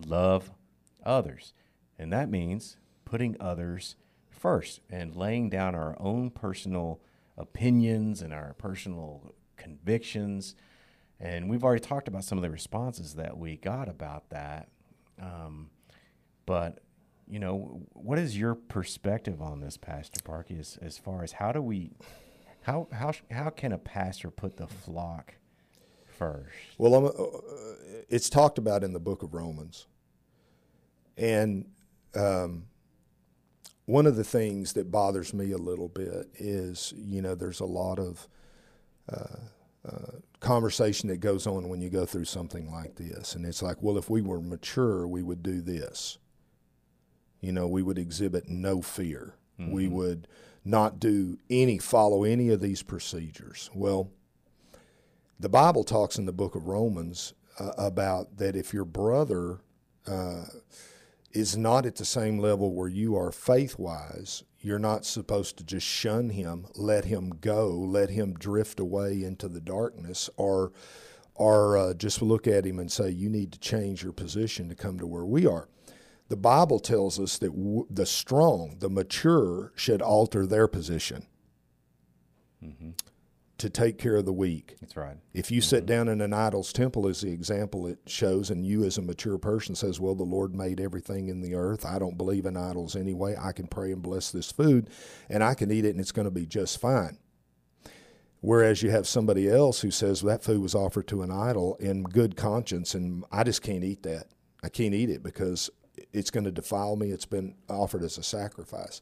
love 0.06 0.52
others. 1.06 1.54
And 1.98 2.12
that 2.14 2.30
means 2.30 2.78
putting 3.06 3.36
others 3.40 3.96
first 4.30 4.82
and 4.90 5.16
laying 5.16 5.50
down 5.50 5.76
our 5.76 5.96
own 6.00 6.32
personal 6.32 7.00
opinions 7.38 8.22
and 8.22 8.34
our 8.34 8.54
personal 8.58 9.34
convictions. 9.58 10.56
And 11.20 11.50
we've 11.50 11.64
already 11.64 11.82
talked 11.82 12.08
about 12.08 12.24
some 12.24 12.38
of 12.38 12.42
the 12.42 12.50
responses 12.50 13.16
that 13.16 13.38
we 13.38 13.58
got 13.58 13.88
about 13.88 14.30
that. 14.30 14.70
Um, 15.22 15.70
but, 16.46 16.80
you 17.28 17.40
know, 17.40 17.84
what 17.94 18.18
is 18.18 18.38
your 18.38 18.56
perspective 18.56 19.42
on 19.42 19.60
this, 19.60 19.78
Pastor 19.78 20.20
Parkey, 20.22 20.60
as, 20.60 20.80
as 20.82 20.98
far 20.98 21.24
as 21.24 21.34
how 21.34 21.52
do 21.52 21.62
we, 21.62 21.92
how, 22.62 22.88
how, 22.92 23.14
how 23.30 23.50
can 23.52 23.72
a 23.72 23.78
pastor 23.78 24.32
put 24.32 24.58
the 24.58 24.68
flock 24.68 25.36
first? 26.18 26.50
Well, 26.78 27.08
uh, 27.08 28.04
it's 28.10 28.30
talked 28.30 28.58
about 28.58 28.84
in 28.84 28.94
the 28.94 29.00
book 29.00 29.22
of 29.22 29.34
Romans. 29.34 29.86
And 31.22 31.66
um, 32.16 32.66
one 33.86 34.08
of 34.08 34.16
the 34.16 34.24
things 34.24 34.74
that 34.74 34.92
bothers 34.92 35.34
me 35.36 35.52
a 35.52 35.58
little 35.58 35.88
bit 35.88 36.30
is, 36.34 36.94
you 36.98 37.22
know, 37.22 37.36
there's 37.36 37.60
a 37.60 37.66
lot 37.66 38.00
of 38.00 38.28
uh, 39.08 39.38
uh, 39.88 40.12
conversation 40.40 41.10
that 41.10 41.18
goes 41.18 41.46
on 41.46 41.70
when 41.70 41.80
you 41.80 41.92
go 41.92 42.08
through 42.08 42.26
something 42.26 42.72
like 42.72 42.96
this. 42.96 43.36
And 43.36 43.46
it's 43.46 43.62
like, 43.62 43.78
well, 43.82 44.00
if 44.00 44.10
we 44.10 44.22
were 44.22 44.42
mature, 44.42 45.08
we 45.08 45.22
would 45.22 45.44
do 45.44 45.62
this. 45.62 46.18
You 47.40 47.52
know, 47.52 47.68
we 47.68 47.84
would 47.84 48.00
exhibit 48.00 48.50
no 48.50 48.82
fear. 48.82 49.36
Mm-hmm. 49.60 49.72
We 49.72 49.88
would 49.88 50.28
not 50.66 51.00
do 51.00 51.38
any, 51.52 51.78
follow 51.78 52.24
any 52.24 52.50
of 52.50 52.62
these 52.62 52.82
procedures. 52.82 53.70
Well, 53.76 54.10
the 55.40 55.50
Bible 55.50 55.84
talks 55.84 56.18
in 56.18 56.26
the 56.26 56.34
book 56.34 56.56
of 56.56 56.68
Romans 56.68 57.34
uh, 57.60 57.74
about 57.78 58.38
that 58.38 58.56
if 58.56 58.74
your 58.74 58.86
brother 58.86 59.60
uh, 60.08 60.46
is 61.34 61.58
not 61.58 61.86
at 61.86 61.96
the 61.96 62.06
same 62.06 62.38
level 62.38 62.74
where 62.74 62.88
you 62.88 63.15
are 63.15 63.32
faith 63.32 63.78
wise. 63.80 64.44
You're 64.60 64.80
not 64.80 65.06
supposed 65.06 65.58
to 65.58 65.63
just 65.63 65.86
shun 65.86 66.30
him, 66.30 66.67
let 66.76 67.06
him 67.06 67.32
go, 67.41 67.70
let 67.70 68.10
him 68.10 68.34
drift 68.34 68.80
away 68.80 69.24
into 69.24 69.48
the 69.48 69.62
darkness, 69.62 70.30
or 70.38 70.72
or 71.34 71.78
uh, 71.78 71.94
just 71.94 72.22
look 72.22 72.46
at 72.48 72.65
him 72.65 72.78
and 72.78 72.91
say, 72.91 73.10
you 73.10 73.30
need 73.30 73.52
to 73.54 73.60
change 73.60 74.04
your 74.04 74.12
position 74.12 74.70
to 74.70 74.76
come 74.76 75.00
to 75.00 75.08
where 75.08 75.26
we 75.26 75.48
are. 75.48 75.70
The 76.28 76.38
Bible 76.38 76.80
tells 76.80 77.20
us 77.20 77.38
that 77.39 77.52
w- 77.56 77.88
the 77.89 78.06
strong, 78.06 78.76
the 78.80 78.89
mature, 78.89 79.72
should 79.76 80.02
alter 80.02 80.46
their 80.46 80.67
position 80.67 81.26
to 83.62 83.69
take 83.69 83.97
care 83.97 84.15
of 84.15 84.26
the 84.26 84.34
weak. 84.34 84.76
That's 84.82 84.97
right. 84.97 85.17
If 85.34 85.52
you 85.52 85.62
sit 85.62 85.86
down 85.86 86.08
in 86.08 86.21
an 86.21 86.34
idol's 86.34 86.74
temple, 86.74 87.08
as 87.08 87.21
the 87.21 87.32
example 87.32 87.88
it 87.88 88.00
shows, 88.08 88.50
and 88.50 88.65
you 88.65 88.84
as 88.84 88.97
a 88.97 89.02
mature 89.02 89.38
person 89.38 89.76
says, 89.76 90.00
Well, 90.00 90.15
the 90.15 90.24
Lord 90.24 90.56
made 90.56 90.80
everything 90.80 91.30
in 91.30 91.41
the 91.41 91.56
earth. 91.56 91.86
I 91.86 92.00
don't 92.00 92.17
believe 92.17 92.45
in 92.45 92.58
idols 92.58 92.95
anyway. 92.95 93.36
I 93.39 93.52
can 93.52 93.67
pray 93.67 93.91
and 93.91 94.02
bless 94.02 94.32
this 94.32 94.52
food, 94.52 94.89
and 95.30 95.43
I 95.43 95.54
can 95.54 95.71
eat 95.71 95.86
it, 95.86 95.91
and 95.91 96.00
it's 96.00 96.12
going 96.12 96.26
to 96.26 96.32
be 96.32 96.45
just 96.45 96.82
fine. 96.82 97.17
Whereas 98.39 98.82
you 98.82 98.89
have 98.89 99.08
somebody 99.08 99.47
else 99.47 99.82
who 99.82 99.91
says 99.91 100.24
well, 100.24 100.36
that 100.36 100.43
food 100.43 100.62
was 100.62 100.74
offered 100.74 101.08
to 101.10 101.21
an 101.21 101.32
idol 101.32 101.76
in 101.76 102.04
good 102.04 102.36
conscience, 102.36 102.95
and 102.95 103.24
I 103.32 103.43
just 103.43 103.62
can't 103.62 103.84
eat 103.84 104.04
that. 104.04 104.28
I 104.63 104.69
can't 104.69 104.95
eat 104.95 105.10
it 105.10 105.21
because 105.21 105.69
it's 106.12 106.32
going 106.32 106.45
to 106.45 106.52
defile 106.52 106.95
me. 106.95 107.12
It's 107.12 107.26
been 107.26 107.56
offered 107.69 108.04
as 108.04 108.17
a 108.17 108.24
sacrifice. 108.24 109.02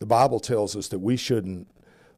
The 0.00 0.06
Bible 0.06 0.40
tells 0.40 0.74
us 0.74 0.88
that 0.88 0.98
we 0.98 1.16
shouldn't 1.16 1.68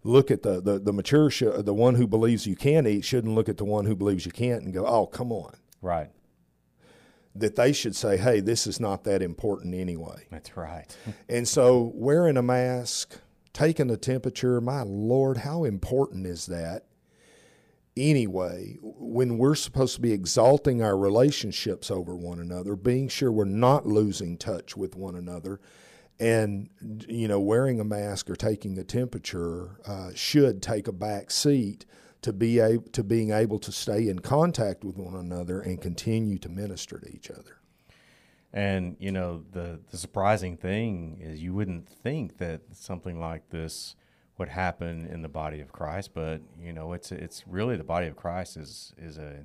look 0.06 0.30
at 0.30 0.42
the 0.42 0.60
the, 0.60 0.78
the 0.78 0.92
mature, 0.92 1.30
sh- 1.30 1.42
the 1.58 1.74
one 1.74 1.94
who 1.96 2.06
believes 2.06 2.46
you 2.46 2.56
can 2.56 2.86
eat, 2.86 3.04
shouldn't 3.04 3.34
look 3.34 3.48
at 3.48 3.56
the 3.56 3.64
one 3.64 3.84
who 3.86 3.94
believes 3.94 4.24
you 4.24 4.32
can't 4.32 4.62
and 4.62 4.72
go, 4.72 4.86
"Oh, 4.86 5.06
come 5.06 5.32
on." 5.32 5.56
Right. 5.82 6.10
That 7.34 7.56
they 7.56 7.72
should 7.72 7.94
say, 7.94 8.16
"Hey, 8.16 8.40
this 8.40 8.66
is 8.66 8.80
not 8.80 9.04
that 9.04 9.22
important 9.22 9.74
anyway." 9.74 10.26
That's 10.30 10.56
right. 10.56 10.96
And 11.28 11.46
so, 11.46 11.92
wearing 11.94 12.36
a 12.36 12.42
mask, 12.42 13.20
taking 13.52 13.90
a 13.90 13.96
temperature, 13.96 14.60
my 14.60 14.82
Lord, 14.82 15.38
how 15.38 15.64
important 15.64 16.26
is 16.26 16.46
that? 16.46 16.84
Anyway, 17.96 18.76
when 18.82 19.38
we're 19.38 19.54
supposed 19.54 19.94
to 19.94 20.02
be 20.02 20.12
exalting 20.12 20.82
our 20.82 20.98
relationships 20.98 21.90
over 21.90 22.14
one 22.14 22.38
another, 22.38 22.76
being 22.76 23.08
sure 23.08 23.32
we're 23.32 23.46
not 23.46 23.86
losing 23.86 24.36
touch 24.36 24.76
with 24.76 24.94
one 24.94 25.16
another, 25.16 25.60
and 26.18 26.68
you 27.08 27.28
know, 27.28 27.40
wearing 27.40 27.80
a 27.80 27.84
mask 27.84 28.30
or 28.30 28.36
taking 28.36 28.78
a 28.78 28.84
temperature 28.84 29.78
uh, 29.86 30.10
should 30.14 30.62
take 30.62 30.88
a 30.88 30.92
back 30.92 31.30
seat 31.30 31.84
to 32.22 32.32
be 32.32 32.58
able 32.58 32.84
to 32.90 33.04
being 33.04 33.30
able 33.30 33.58
to 33.58 33.70
stay 33.70 34.08
in 34.08 34.18
contact 34.18 34.82
with 34.84 34.96
one 34.96 35.14
another 35.14 35.60
and 35.60 35.80
continue 35.80 36.38
to 36.38 36.48
minister 36.48 36.98
to 36.98 37.08
each 37.14 37.30
other. 37.30 37.60
And 38.52 38.96
you 38.98 39.12
know 39.12 39.44
the 39.52 39.80
the 39.90 39.98
surprising 39.98 40.56
thing 40.56 41.18
is 41.20 41.42
you 41.42 41.52
wouldn't 41.54 41.88
think 41.88 42.38
that 42.38 42.62
something 42.72 43.20
like 43.20 43.50
this 43.50 43.96
would 44.38 44.48
happen 44.48 45.06
in 45.06 45.22
the 45.22 45.28
body 45.28 45.60
of 45.60 45.72
Christ, 45.72 46.12
but 46.14 46.40
you 46.60 46.72
know 46.72 46.94
it's 46.94 47.12
it's 47.12 47.44
really 47.46 47.76
the 47.76 47.84
body 47.84 48.06
of 48.06 48.16
Christ 48.16 48.56
is 48.56 48.94
is 48.96 49.18
a 49.18 49.44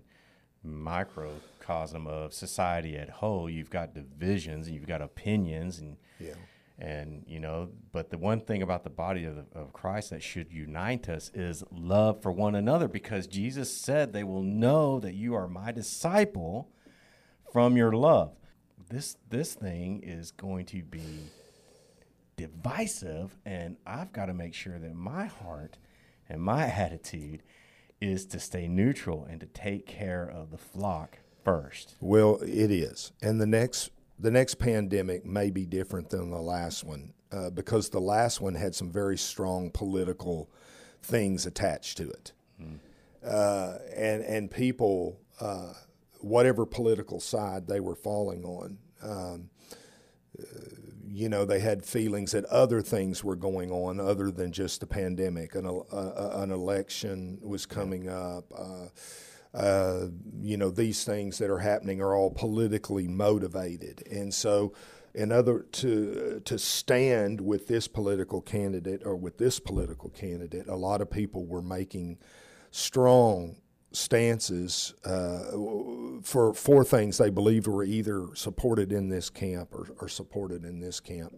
microcosm 0.63 2.07
of 2.07 2.33
society 2.33 2.95
at 2.97 3.09
whole. 3.09 3.49
You've 3.49 3.69
got 3.69 3.93
divisions, 3.93 4.67
and 4.67 4.75
you've 4.75 4.87
got 4.87 5.01
opinions, 5.01 5.79
and 5.79 5.97
Yeah. 6.19 6.33
And 6.77 7.23
you 7.27 7.39
know, 7.39 7.69
but 7.91 8.09
the 8.09 8.17
one 8.17 8.39
thing 8.39 8.61
about 8.61 8.83
the 8.83 8.89
body 8.89 9.25
of, 9.25 9.45
of 9.53 9.73
Christ 9.73 10.09
that 10.09 10.23
should 10.23 10.51
unite 10.51 11.07
us 11.09 11.31
is 11.33 11.63
love 11.71 12.21
for 12.21 12.31
one 12.31 12.55
another, 12.55 12.87
because 12.87 13.27
Jesus 13.27 13.75
said, 13.75 14.13
"They 14.13 14.23
will 14.23 14.41
know 14.41 14.99
that 14.99 15.13
you 15.13 15.35
are 15.35 15.47
my 15.47 15.71
disciple 15.71 16.69
from 17.51 17.77
your 17.77 17.93
love." 17.93 18.33
This 18.89 19.17
this 19.29 19.53
thing 19.53 20.01
is 20.03 20.31
going 20.31 20.65
to 20.67 20.81
be 20.81 21.29
divisive, 22.35 23.37
and 23.45 23.77
I've 23.85 24.11
got 24.11 24.25
to 24.25 24.33
make 24.33 24.53
sure 24.53 24.79
that 24.79 24.95
my 24.95 25.25
heart 25.25 25.77
and 26.27 26.41
my 26.41 26.65
attitude 26.67 27.43
is 27.99 28.25
to 28.25 28.39
stay 28.39 28.67
neutral 28.67 29.27
and 29.29 29.39
to 29.39 29.45
take 29.45 29.85
care 29.85 30.23
of 30.27 30.49
the 30.49 30.57
flock 30.57 31.19
first. 31.43 31.95
Well, 31.99 32.39
it 32.41 32.71
is, 32.71 33.11
and 33.21 33.39
the 33.39 33.45
next 33.45 33.91
the 34.21 34.31
next 34.31 34.55
pandemic 34.55 35.25
may 35.25 35.49
be 35.49 35.65
different 35.65 36.09
than 36.09 36.29
the 36.29 36.41
last 36.41 36.83
one 36.83 37.13
uh, 37.31 37.49
because 37.49 37.89
the 37.89 37.99
last 37.99 38.39
one 38.39 38.53
had 38.53 38.75
some 38.75 38.91
very 38.91 39.17
strong 39.17 39.71
political 39.71 40.49
things 41.01 41.45
attached 41.45 41.97
to 41.97 42.09
it, 42.09 42.31
uh, 43.25 43.77
and 43.95 44.23
and 44.23 44.51
people, 44.51 45.19
uh, 45.39 45.73
whatever 46.19 46.65
political 46.65 47.19
side 47.19 47.67
they 47.67 47.79
were 47.79 47.95
falling 47.95 48.43
on. 48.45 48.77
Um, 49.01 49.49
you 51.13 51.27
know, 51.27 51.43
they 51.43 51.59
had 51.59 51.83
feelings 51.83 52.31
that 52.31 52.45
other 52.45 52.81
things 52.81 53.23
were 53.23 53.35
going 53.35 53.69
on 53.69 53.99
other 53.99 54.31
than 54.31 54.51
just 54.51 54.79
the 54.79 54.87
pandemic. 54.87 55.55
An, 55.55 55.65
uh, 55.65 55.71
uh, 55.73 56.31
an 56.35 56.51
election 56.51 57.37
was 57.41 57.65
coming 57.65 58.07
up. 58.07 58.45
Uh, 59.53 60.07
you 60.41 60.55
know, 60.55 60.69
these 60.69 61.03
things 61.03 61.37
that 61.37 61.49
are 61.49 61.59
happening 61.59 62.01
are 62.01 62.15
all 62.15 62.31
politically 62.31 63.07
motivated, 63.07 64.03
and 64.09 64.33
so 64.33 64.73
in 65.13 65.31
other 65.31 65.65
to 65.71 66.41
to 66.45 66.57
stand 66.57 67.41
with 67.41 67.67
this 67.67 67.87
political 67.87 68.41
candidate 68.41 69.01
or 69.05 69.15
with 69.15 69.37
this 69.37 69.59
political 69.59 70.09
candidate, 70.09 70.67
a 70.67 70.75
lot 70.75 71.01
of 71.01 71.11
people 71.11 71.45
were 71.45 71.61
making 71.61 72.17
strong 72.71 73.57
stances 73.91 74.93
uh, 75.03 75.51
for 76.23 76.53
for 76.53 76.83
things 76.83 77.17
they 77.17 77.29
believed 77.29 77.67
were 77.67 77.83
either 77.83 78.27
supported 78.33 78.91
in 78.91 79.09
this 79.09 79.29
camp 79.29 79.73
or, 79.73 79.87
or 79.99 80.07
supported 80.07 80.63
in 80.63 80.79
this 80.79 80.99
camp. 80.99 81.33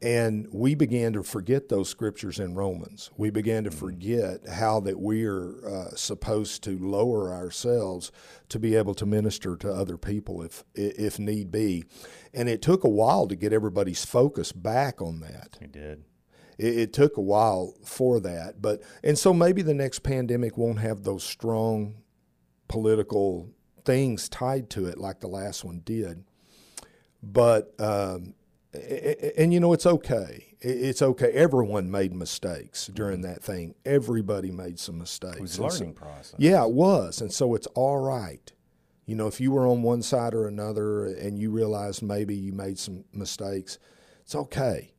And 0.00 0.46
we 0.52 0.76
began 0.76 1.12
to 1.14 1.24
forget 1.24 1.68
those 1.68 1.88
scriptures 1.88 2.38
in 2.38 2.54
Romans. 2.54 3.10
We 3.16 3.30
began 3.30 3.64
to 3.64 3.70
forget 3.72 4.48
how 4.48 4.78
that 4.80 5.00
we're 5.00 5.66
uh, 5.68 5.96
supposed 5.96 6.62
to 6.64 6.78
lower 6.78 7.32
ourselves 7.32 8.12
to 8.50 8.60
be 8.60 8.76
able 8.76 8.94
to 8.94 9.04
minister 9.06 9.56
to 9.56 9.68
other 9.72 9.96
people 9.96 10.42
if 10.42 10.62
if 10.74 11.18
need 11.18 11.50
be. 11.50 11.84
And 12.32 12.48
it 12.48 12.62
took 12.62 12.84
a 12.84 12.88
while 12.88 13.26
to 13.26 13.34
get 13.34 13.52
everybody's 13.52 14.04
focus 14.04 14.52
back 14.52 15.02
on 15.02 15.18
that 15.20 15.58
We 15.60 15.66
did. 15.66 16.04
it, 16.58 16.78
it 16.78 16.92
took 16.92 17.16
a 17.16 17.20
while 17.22 17.74
for 17.84 18.20
that 18.20 18.62
but 18.62 18.82
and 19.02 19.18
so 19.18 19.32
maybe 19.34 19.62
the 19.62 19.74
next 19.74 20.00
pandemic 20.00 20.56
won't 20.56 20.78
have 20.78 21.02
those 21.02 21.24
strong 21.24 21.94
political 22.68 23.48
things 23.84 24.28
tied 24.28 24.68
to 24.70 24.86
it 24.86 24.98
like 24.98 25.20
the 25.20 25.26
last 25.28 25.64
one 25.64 25.80
did 25.84 26.22
but 27.22 27.74
um, 27.80 28.34
and 28.74 29.52
you 29.52 29.60
know 29.60 29.72
it's 29.72 29.86
okay 29.86 30.54
it's 30.60 31.00
okay 31.00 31.30
everyone 31.32 31.90
made 31.90 32.12
mistakes 32.14 32.88
during 32.88 33.22
that 33.22 33.42
thing 33.42 33.74
everybody 33.86 34.50
made 34.50 34.78
some 34.78 34.98
mistakes 34.98 35.36
It 35.36 35.40
was 35.42 35.58
a 35.58 35.62
And 35.62 35.72
so- 35.72 35.78
learning 35.78 35.94
process. 35.94 36.34
yeah, 36.38 36.64
it 36.64 36.70
was. 36.72 37.20
And 37.20 37.32
so 37.32 37.54
it's 37.54 37.66
all 37.68 37.98
right. 37.98 38.52
You 39.06 39.14
know, 39.14 39.26
if 39.26 39.40
you 39.40 39.52
were 39.52 39.66
on 39.66 39.82
one 39.82 40.02
side 40.02 40.34
or 40.34 40.46
another 40.46 41.06
and 41.06 41.38
you 41.38 41.50
realized 41.50 42.02
maybe 42.02 42.34
you 42.34 42.52
made 42.52 42.78
some 42.78 43.04
mistakes, 43.12 43.78
it's 44.22 44.34
okay. 44.34 44.92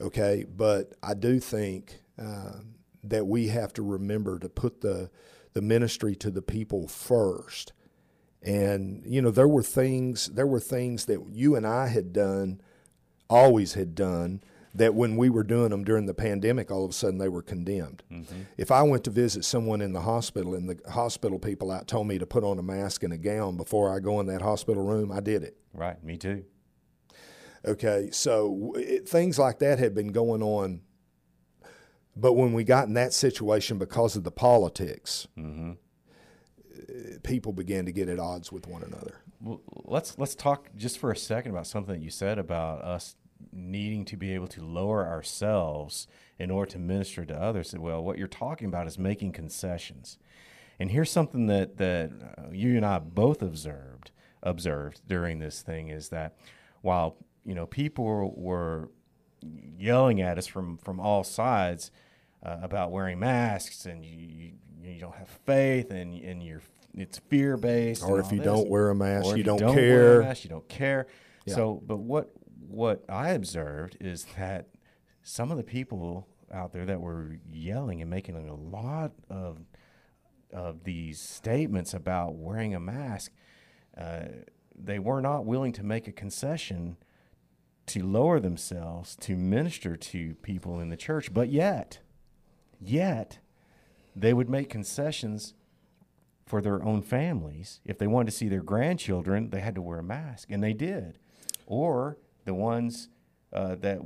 Okay. 0.00 0.44
But 0.48 0.94
I 1.02 1.12
do 1.14 1.38
think 1.40 2.00
uh, 2.18 2.60
that 3.04 3.26
we 3.26 3.48
have 3.48 3.72
to 3.74 3.82
remember 3.82 4.38
to 4.38 4.48
put 4.48 4.80
the, 4.80 5.10
the 5.52 5.60
ministry 5.60 6.14
to 6.16 6.30
the 6.30 6.40
people 6.40 6.88
first. 6.88 7.72
And, 8.42 9.02
you 9.04 9.20
know, 9.20 9.30
there 9.32 9.48
were 9.48 9.62
things, 9.64 10.28
there 10.28 10.46
were 10.46 10.60
things 10.60 11.04
that 11.06 11.20
you 11.30 11.54
and 11.56 11.66
I 11.66 11.88
had 11.88 12.12
done, 12.14 12.60
always 13.28 13.74
had 13.74 13.94
done, 13.94 14.42
that 14.74 14.94
when 14.94 15.16
we 15.16 15.28
were 15.30 15.42
doing 15.42 15.70
them 15.70 15.82
during 15.82 16.06
the 16.06 16.14
pandemic, 16.14 16.70
all 16.70 16.84
of 16.84 16.90
a 16.90 16.94
sudden 16.94 17.18
they 17.18 17.28
were 17.28 17.42
condemned. 17.42 18.02
If 18.56 18.70
I 18.70 18.82
went 18.82 19.04
to 19.04 19.10
visit 19.10 19.44
someone 19.44 19.80
in 19.80 19.92
the 19.92 20.02
hospital 20.02 20.54
and 20.54 20.68
the 20.68 20.90
hospital 20.90 21.38
people 21.38 21.70
out 21.70 21.88
told 21.88 22.06
me 22.06 22.18
to 22.18 22.26
put 22.26 22.44
on 22.44 22.58
a 22.58 22.62
mask 22.62 23.02
and 23.02 23.12
a 23.12 23.18
gown 23.18 23.56
before 23.56 23.94
I 23.94 23.98
go 23.98 24.20
in 24.20 24.26
that 24.26 24.42
hospital 24.42 24.84
room, 24.84 25.10
I 25.10 25.20
did 25.20 25.42
it. 25.42 25.56
Right. 25.72 26.02
Me 26.04 26.16
too. 26.16 26.44
Okay, 27.64 28.10
so 28.12 28.72
it, 28.76 29.08
things 29.08 29.38
like 29.38 29.58
that 29.58 29.78
had 29.78 29.94
been 29.94 30.12
going 30.12 30.42
on. 30.42 30.80
But 32.14 32.34
when 32.34 32.52
we 32.52 32.62
got 32.64 32.86
in 32.88 32.94
that 32.94 33.12
situation 33.12 33.78
because 33.78 34.16
of 34.16 34.24
the 34.24 34.30
politics, 34.30 35.26
uh, 35.36 35.74
people 37.22 37.52
began 37.52 37.84
to 37.86 37.92
get 37.92 38.08
at 38.08 38.18
odds 38.18 38.52
with 38.52 38.66
one 38.66 38.82
another. 38.82 39.16
Let's 39.84 40.18
let's 40.18 40.34
talk 40.34 40.68
just 40.76 40.98
for 40.98 41.10
a 41.10 41.16
second 41.16 41.52
about 41.52 41.66
something 41.66 41.94
that 41.94 42.02
you 42.02 42.10
said 42.10 42.38
about 42.38 42.82
us 42.82 43.16
needing 43.52 44.04
to 44.06 44.16
be 44.16 44.34
able 44.34 44.48
to 44.48 44.64
lower 44.64 45.06
ourselves 45.06 46.06
in 46.38 46.50
order 46.50 46.72
to 46.72 46.78
minister 46.78 47.24
to 47.24 47.34
others. 47.34 47.74
Well, 47.76 48.02
what 48.02 48.18
you're 48.18 48.28
talking 48.28 48.68
about 48.68 48.86
is 48.86 48.98
making 48.98 49.32
concessions. 49.32 50.18
And 50.78 50.90
here's 50.90 51.10
something 51.10 51.46
that 51.46 51.78
that 51.78 52.10
uh, 52.38 52.50
you 52.52 52.76
and 52.76 52.84
I 52.84 52.98
both 52.98 53.42
observed 53.42 54.10
observed 54.42 55.00
during 55.06 55.38
this 55.38 55.62
thing 55.62 55.88
is 55.88 56.10
that 56.10 56.36
while 56.82 57.16
you 57.44 57.54
know 57.54 57.66
people 57.66 58.34
were 58.36 58.90
yelling 59.42 60.20
at 60.20 60.38
us 60.38 60.46
from 60.46 60.78
from 60.78 61.00
all 61.00 61.24
sides 61.24 61.90
uh, 62.42 62.58
about 62.62 62.92
wearing 62.92 63.18
masks 63.18 63.86
and 63.86 64.04
you, 64.04 64.16
you 64.16 64.52
you 64.82 65.00
don't 65.00 65.16
have 65.16 65.28
faith 65.28 65.90
and 65.90 66.14
and 66.22 66.42
you're 66.42 66.62
it's 66.96 67.18
fear 67.28 67.56
based 67.56 68.02
Or 68.02 68.20
if 68.20 68.32
you 68.32 68.40
don't 68.40 68.68
wear 68.68 68.90
a 68.90 68.94
mask, 68.94 69.36
you 69.36 69.42
don't 69.42 69.60
wear 69.60 69.70
a 69.70 69.74
care. 69.74 70.22
mask, 70.22 70.44
you 70.44 70.50
don't 70.50 70.68
care. 70.68 71.06
So, 71.46 71.82
but 71.86 71.98
what 71.98 72.32
what 72.68 73.04
I 73.08 73.30
observed 73.30 73.96
is 74.00 74.26
that 74.36 74.68
some 75.22 75.50
of 75.50 75.56
the 75.56 75.62
people 75.64 76.28
out 76.52 76.72
there 76.72 76.84
that 76.86 77.00
were 77.00 77.38
yelling 77.50 78.00
and 78.02 78.10
making 78.10 78.36
a 78.36 78.54
lot 78.54 79.12
of 79.30 79.58
of 80.52 80.84
these 80.84 81.20
statements 81.20 81.92
about 81.94 82.34
wearing 82.34 82.74
a 82.74 82.80
mask, 82.80 83.32
uh, 83.96 84.24
they 84.74 84.98
were 84.98 85.20
not 85.20 85.44
willing 85.44 85.72
to 85.72 85.82
make 85.82 86.08
a 86.08 86.12
concession 86.12 86.96
to 87.86 88.04
lower 88.04 88.38
themselves 88.40 89.16
to 89.16 89.36
minister 89.36 89.96
to 89.96 90.34
people 90.36 90.80
in 90.80 90.88
the 90.90 90.96
church. 90.96 91.32
But 91.32 91.48
yet, 91.50 92.00
yet, 92.80 93.38
they 94.14 94.32
would 94.34 94.48
make 94.48 94.68
concessions 94.68 95.54
for 96.48 96.60
their 96.60 96.82
own 96.82 97.02
families. 97.02 97.80
If 97.84 97.98
they 97.98 98.06
wanted 98.06 98.30
to 98.30 98.36
see 98.36 98.48
their 98.48 98.62
grandchildren, 98.62 99.50
they 99.50 99.60
had 99.60 99.74
to 99.74 99.82
wear 99.82 99.98
a 99.98 100.02
mask, 100.02 100.50
and 100.50 100.62
they 100.62 100.72
did. 100.72 101.18
Or 101.66 102.18
the 102.44 102.54
ones 102.54 103.08
uh, 103.52 103.76
that 103.76 104.00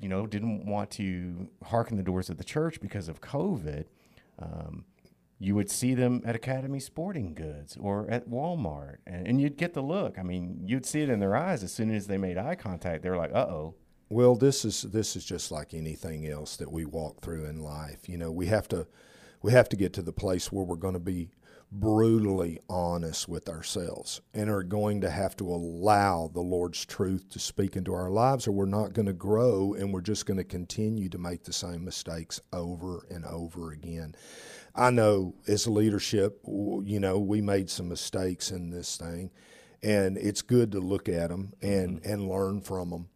you 0.00 0.08
know 0.08 0.26
didn't 0.26 0.66
want 0.66 0.90
to 0.92 1.48
hearken 1.64 1.96
the 1.96 2.02
doors 2.02 2.28
of 2.28 2.36
the 2.36 2.44
church 2.44 2.80
because 2.80 3.08
of 3.08 3.20
COVID. 3.20 3.84
Um, 4.40 4.84
you 5.40 5.54
would 5.54 5.70
see 5.70 5.94
them 5.94 6.20
at 6.24 6.34
Academy 6.34 6.80
Sporting 6.80 7.32
Goods 7.32 7.76
or 7.80 8.10
at 8.10 8.28
Walmart, 8.28 8.96
and, 9.06 9.28
and, 9.28 9.40
you'd 9.40 9.56
get 9.56 9.72
the 9.72 9.82
look. 9.82 10.18
I 10.18 10.24
mean, 10.24 10.62
you'd 10.64 10.84
see 10.84 11.02
it 11.02 11.08
in 11.08 11.20
their 11.20 11.36
eyes 11.36 11.62
as 11.62 11.72
soon 11.72 11.94
as 11.94 12.08
they 12.08 12.18
made 12.18 12.36
eye 12.36 12.56
contact. 12.56 13.04
They 13.04 13.10
were 13.10 13.16
like, 13.16 13.32
"Uh 13.32 13.46
oh." 13.48 13.74
Well, 14.08 14.34
this 14.34 14.64
is 14.64 14.82
this 14.82 15.14
is 15.16 15.24
just 15.24 15.52
like 15.52 15.74
anything 15.74 16.26
else 16.26 16.56
that 16.56 16.72
we 16.72 16.84
walk 16.84 17.20
through 17.20 17.44
in 17.44 17.62
life. 17.62 18.08
You 18.08 18.18
know, 18.18 18.32
we 18.32 18.46
have 18.46 18.66
to 18.68 18.88
we 19.42 19.52
have 19.52 19.68
to 19.68 19.76
get 19.76 19.92
to 19.94 20.02
the 20.02 20.12
place 20.12 20.50
where 20.50 20.64
we're 20.64 20.76
going 20.76 20.94
to 20.94 21.00
be 21.00 21.30
brutally 21.70 22.58
honest 22.68 23.28
with 23.28 23.48
ourselves 23.48 24.22
and 24.32 24.48
are 24.48 24.62
going 24.62 25.02
to 25.02 25.10
have 25.10 25.36
to 25.36 25.46
allow 25.46 26.30
the 26.32 26.40
Lord's 26.40 26.84
truth 26.86 27.28
to 27.28 27.38
speak 27.38 27.76
into 27.76 27.92
our 27.92 28.10
lives, 28.10 28.46
or 28.48 28.52
we're 28.52 28.64
not 28.64 28.94
going 28.94 29.06
to 29.06 29.12
grow 29.12 29.74
and 29.74 29.92
we're 29.92 30.00
just 30.00 30.24
going 30.24 30.38
to 30.38 30.44
continue 30.44 31.08
to 31.10 31.18
make 31.18 31.44
the 31.44 31.52
same 31.52 31.84
mistakes 31.84 32.40
over 32.52 33.06
and 33.10 33.24
over 33.26 33.72
again. 33.72 34.14
I 34.74 34.90
know 34.90 35.34
as 35.46 35.66
leadership, 35.66 36.40
you 36.46 37.00
know, 37.00 37.18
we 37.18 37.40
made 37.40 37.68
some 37.68 37.88
mistakes 37.88 38.50
in 38.50 38.70
this 38.70 38.96
thing, 38.96 39.30
and 39.82 40.16
it's 40.16 40.42
good 40.42 40.72
to 40.72 40.80
look 40.80 41.08
at 41.08 41.28
them 41.28 41.52
and, 41.60 42.00
mm-hmm. 42.00 42.12
and 42.12 42.28
learn 42.28 42.60
from 42.62 42.90
them. 42.90 43.08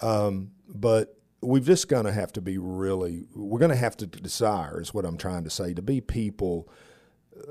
Um, 0.00 0.50
but 0.68 1.18
we've 1.40 1.64
just 1.64 1.88
going 1.88 2.04
to 2.04 2.12
have 2.12 2.32
to 2.34 2.40
be 2.40 2.58
really, 2.58 3.26
we're 3.34 3.58
going 3.58 3.70
to 3.70 3.76
have 3.76 3.96
to 3.98 4.06
desire, 4.06 4.80
is 4.80 4.94
what 4.94 5.04
I'm 5.04 5.18
trying 5.18 5.44
to 5.44 5.50
say, 5.50 5.74
to 5.74 5.82
be 5.82 6.00
people 6.00 6.68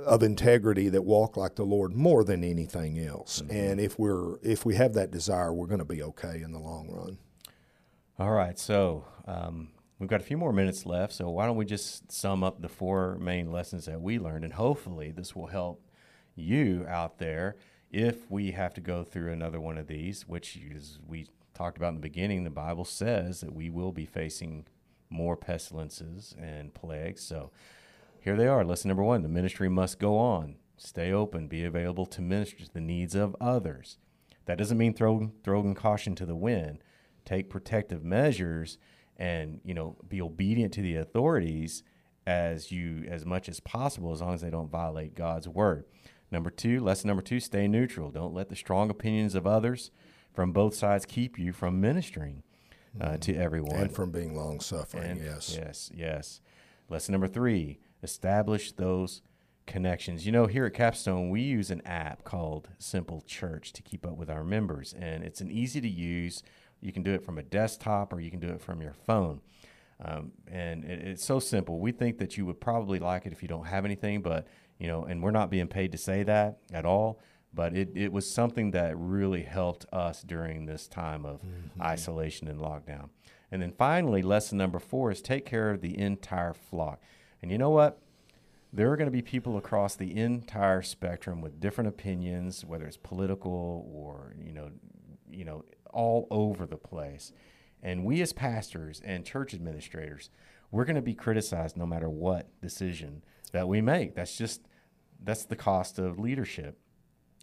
of 0.06 0.23
integrity 0.23 0.89
that 0.89 1.04
walk 1.04 1.38
like 1.38 1.56
the 1.56 1.63
Lord 1.63 1.93
more 1.93 2.23
than 2.23 2.43
anything 2.43 3.00
else. 3.00 3.41
Mm-hmm. 3.41 3.56
And 3.56 3.80
if 3.80 3.97
we're 3.97 4.38
if 4.41 4.65
we 4.65 4.76
have 4.76 4.93
that 4.93 5.12
desire, 5.12 5.54
we're 5.54 5.67
going 5.67 5.80
to 5.80 5.86
be 5.86 6.04
okay 6.04 6.41
in 6.41 6.52
the 6.52 6.60
long 6.60 6.89
run. 6.89 7.17
All 8.19 8.32
right, 8.32 8.58
so 8.58 9.06
um, 9.28 9.69
we've 10.00 10.10
got 10.10 10.21
a 10.21 10.23
few 10.23 10.38
more 10.38 10.52
minutes 10.52 10.86
left. 10.86 11.13
So 11.13 11.30
why 11.30 11.45
don't 11.45 11.58
we 11.58 11.65
just 11.65 12.12
sum 12.12 12.43
up 12.43 12.62
the 12.62 12.69
four 12.69 13.17
main 13.19 13.52
lessons 13.52 13.86
that 13.86 14.02
we 14.02 14.17
learned, 14.17 14.43
and 14.43 14.54
hopefully 14.54 15.12
this 15.12 15.36
will 15.36 15.47
help 15.47 15.84
you 16.36 16.86
out 16.88 17.19
there 17.19 17.58
if 17.91 18.30
we 18.30 18.52
have 18.52 18.73
to 18.73 18.82
go 18.82 19.04
through 19.04 19.32
another 19.32 19.60
one 19.60 19.78
of 19.78 19.88
these, 19.88 20.28
which 20.28 20.58
is 20.58 21.00
we 21.06 21.28
talked 21.54 21.78
about 21.78 21.89
in 21.89 21.95
the 21.95 22.02
beginning. 22.02 22.43
The 22.43 22.50
Bible 22.50 22.86
says 22.86 23.41
that 23.41 23.54
we 23.54 23.69
will 23.69 23.91
be 23.91 24.06
facing 24.06 24.65
more 25.10 25.38
pestilences 25.38 26.36
and 26.39 26.73
plagues. 26.73 27.21
So 27.21 27.52
here 28.27 28.35
they 28.35 28.47
are. 28.47 28.65
Lesson 28.65 28.89
number 28.89 29.03
one 29.03 29.21
the 29.21 29.29
ministry 29.29 29.69
must 29.69 29.99
go 29.99 30.17
on. 30.17 30.57
Stay 30.75 31.13
open, 31.13 31.47
be 31.47 31.63
available 31.63 32.05
to 32.07 32.21
minister 32.21 32.65
to 32.65 32.73
the 32.73 32.81
needs 32.81 33.15
of 33.15 33.33
others. 33.39 33.99
That 34.47 34.57
doesn't 34.57 34.77
mean 34.77 34.93
throw, 34.93 35.31
throwing 35.45 35.73
caution 35.73 36.13
to 36.15 36.25
the 36.25 36.35
wind. 36.35 36.79
Take 37.23 37.49
protective 37.49 38.03
measures 38.03 38.79
and 39.15 39.61
you 39.63 39.73
know 39.73 39.95
be 40.09 40.21
obedient 40.21 40.73
to 40.73 40.81
the 40.81 40.97
authorities 40.97 41.83
as 42.25 42.69
you 42.69 43.05
as 43.07 43.25
much 43.25 43.47
as 43.47 43.61
possible 43.61 44.11
as 44.11 44.19
long 44.19 44.33
as 44.33 44.41
they 44.41 44.49
don't 44.49 44.69
violate 44.69 45.15
God's 45.15 45.47
word. 45.47 45.85
Number 46.29 46.49
2, 46.49 46.81
lesson 46.81 47.07
number 47.07 47.23
2, 47.23 47.39
stay 47.39 47.65
neutral. 47.69 48.11
Don't 48.11 48.33
let 48.33 48.49
the 48.49 48.57
strong 48.57 48.89
opinions 48.89 49.35
of 49.35 49.47
others 49.47 49.89
from 50.33 50.51
both 50.51 50.75
sides 50.75 51.05
keep 51.05 51.39
you 51.39 51.53
from 51.53 51.79
ministering 51.79 52.43
uh, 52.99 53.05
mm-hmm. 53.05 53.19
to 53.19 53.35
everyone 53.37 53.79
and 53.79 53.95
from 53.95 54.11
being 54.11 54.35
long 54.35 54.59
suffering. 54.59 55.21
Yes. 55.23 55.57
Yes, 55.57 55.89
yes. 55.95 56.41
Lesson 56.89 57.13
number 57.13 57.27
3, 57.27 57.79
establish 58.08 58.72
those 58.72 59.22
connections. 59.65 60.26
You 60.26 60.32
know, 60.32 60.48
here 60.48 60.65
at 60.65 60.74
Capstone, 60.74 61.30
we 61.30 61.41
use 61.41 61.70
an 61.70 61.82
app 61.86 62.24
called 62.24 62.70
Simple 62.80 63.22
Church 63.28 63.74
to 63.74 63.82
keep 63.82 64.06
up 64.06 64.15
with 64.15 64.30
our 64.30 64.46
members, 64.46 64.96
and 64.98 65.26
it's 65.26 65.41
an 65.41 65.52
easy 65.52 65.82
to 65.82 65.89
use. 65.89 66.41
You 66.80 66.93
can 66.93 67.04
do 67.04 67.13
it 67.13 67.24
from 67.24 67.38
a 67.38 67.43
desktop 67.43 68.13
or 68.13 68.22
you 68.22 68.32
can 68.32 68.39
do 68.39 68.48
it 68.48 68.62
from 68.62 68.82
your 68.82 68.93
phone. 68.93 69.41
Um, 70.04 70.32
and 70.48 70.86
it, 70.86 71.02
it's 71.08 71.26
so 71.26 71.39
simple. 71.39 71.80
We 71.80 71.91
think 71.91 72.17
that 72.20 72.38
you 72.38 72.46
would 72.46 72.62
probably 72.62 73.00
like 73.00 73.26
it 73.26 73.34
if 73.34 73.41
you 73.41 73.48
don't 73.48 73.65
have 73.65 73.84
anything, 73.84 74.22
but 74.22 74.48
you 74.80 74.88
know, 74.88 75.04
and 75.04 75.22
we're 75.22 75.32
not 75.32 75.50
being 75.50 75.67
paid 75.67 75.91
to 75.91 75.98
say 75.98 76.24
that 76.24 76.60
at 76.72 76.86
all. 76.86 77.20
But 77.54 77.76
it, 77.76 77.89
it 77.96 78.12
was 78.13 78.30
something 78.30 78.72
that 78.72 78.96
really 78.96 79.41
helped 79.41 79.86
us 79.91 80.22
during 80.22 80.65
this 80.65 80.88
time 80.88 81.26
of 81.26 81.41
mm-hmm. 81.41 81.82
isolation 81.82 82.48
and 82.48 82.60
lockdown. 82.60 83.10
And 83.52 83.62
then 83.62 83.72
finally, 83.72 84.22
lesson 84.22 84.58
number 84.58 84.80
four 84.80 85.10
is 85.12 85.22
take 85.22 85.46
care 85.46 85.72
of 85.72 85.82
the 85.82 85.98
entire 85.98 86.54
flock. 86.54 87.02
And 87.41 87.52
you 87.52 87.58
know 87.58 87.69
what? 87.69 88.00
There 88.73 88.91
are 88.91 88.97
going 88.97 89.08
to 89.08 89.12
be 89.12 89.21
people 89.21 89.58
across 89.58 89.95
the 89.95 90.17
entire 90.17 90.82
spectrum 90.82 91.41
with 91.41 91.60
different 91.60 91.88
opinions, 91.88 92.65
whether 92.65 92.86
it's 92.86 92.97
political 92.97 93.89
or 93.91 94.36
you 94.43 94.54
know, 94.54 94.71
you 95.30 95.45
know, 95.45 95.63
all 95.91 96.28
over 96.30 96.65
the 96.65 96.78
place. 96.78 97.32
And 97.82 98.04
we 98.04 98.21
as 98.21 98.34
pastors 98.34 99.02
and 99.06 99.26
church 99.26 99.54
administrators, 99.54 100.30
we're 100.71 100.86
going 100.86 100.95
to 100.95 101.02
be 101.02 101.13
criticized 101.13 101.78
no 101.78 101.86
matter 101.86 102.10
what 102.10 102.50
decision 102.62 103.23
that 103.52 103.67
we 103.67 103.82
make. 103.82 104.15
That's 104.15 104.38
just 104.38 104.62
that's 105.23 105.45
the 105.45 105.56
cost 105.56 105.97
of 105.97 106.19
leadership. 106.19 106.78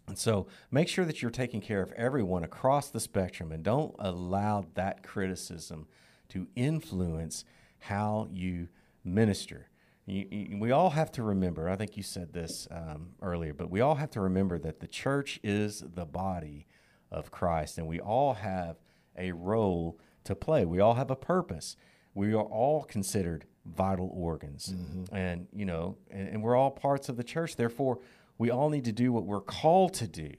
And 0.07 0.17
so 0.17 0.47
make 0.69 0.87
sure 0.87 1.05
that 1.05 1.21
you're 1.21 1.31
taking 1.31 1.61
care 1.61 1.81
of 1.81 1.91
everyone 1.93 2.43
across 2.43 2.89
the 2.89 2.99
spectrum 2.99 3.51
and 3.51 3.63
don't 3.63 3.95
allow 3.97 4.65
that 4.75 5.03
criticism 5.03 5.87
to 6.29 6.47
influence 6.55 7.43
how 7.79 8.27
you 8.31 8.67
minister. 9.03 9.69
You, 10.05 10.27
you, 10.29 10.57
we 10.59 10.71
all 10.71 10.91
have 10.91 11.11
to 11.13 11.23
remember, 11.23 11.69
I 11.69 11.75
think 11.75 11.97
you 11.97 12.03
said 12.03 12.31
this 12.31 12.67
um, 12.69 13.09
earlier, 13.21 13.53
but 13.53 13.71
we 13.71 13.81
all 13.81 13.95
have 13.95 14.11
to 14.11 14.21
remember 14.21 14.59
that 14.59 14.79
the 14.79 14.87
church 14.87 15.39
is 15.43 15.83
the 15.95 16.05
body 16.05 16.67
of 17.11 17.31
Christ, 17.31 17.77
and 17.77 17.87
we 17.87 17.99
all 17.99 18.35
have 18.35 18.77
a 19.17 19.31
role 19.31 19.99
to 20.25 20.35
play. 20.35 20.65
We 20.65 20.79
all 20.79 20.95
have 20.95 21.09
a 21.09 21.15
purpose. 21.15 21.75
We 22.13 22.33
are 22.33 22.43
all 22.43 22.83
considered 22.83 23.45
vital 23.65 24.11
organs, 24.13 24.73
mm-hmm. 24.73 25.15
and 25.15 25.47
you 25.51 25.65
know, 25.65 25.97
and, 26.11 26.27
and 26.29 26.43
we're 26.43 26.55
all 26.55 26.71
parts 26.71 27.09
of 27.09 27.17
the 27.17 27.23
church. 27.23 27.55
Therefore, 27.55 27.99
we 28.37 28.51
all 28.51 28.69
need 28.69 28.85
to 28.85 28.91
do 28.91 29.11
what 29.11 29.25
we're 29.25 29.41
called 29.41 29.93
to 29.95 30.07
do. 30.07 30.31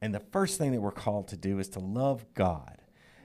And 0.00 0.14
the 0.14 0.20
first 0.20 0.58
thing 0.58 0.72
that 0.72 0.80
we're 0.80 0.90
called 0.90 1.28
to 1.28 1.36
do 1.36 1.58
is 1.58 1.68
to 1.70 1.80
love 1.80 2.24
God. 2.34 2.78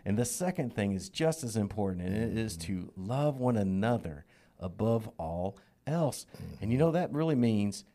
And 0.05 0.17
the 0.17 0.25
second 0.25 0.73
thing 0.73 0.93
is 0.93 1.09
just 1.09 1.43
as 1.43 1.55
important, 1.55 2.05
and 2.05 2.15
it 2.15 2.37
is 2.37 2.55
to 2.57 2.91
love 2.95 3.39
one 3.39 3.57
another 3.57 4.25
above 4.59 5.09
all 5.17 5.57
else. 5.87 6.25
And 6.61 6.71
you 6.71 6.77
know, 6.77 6.91
that 6.91 7.11
really 7.11 7.35
means 7.35 7.85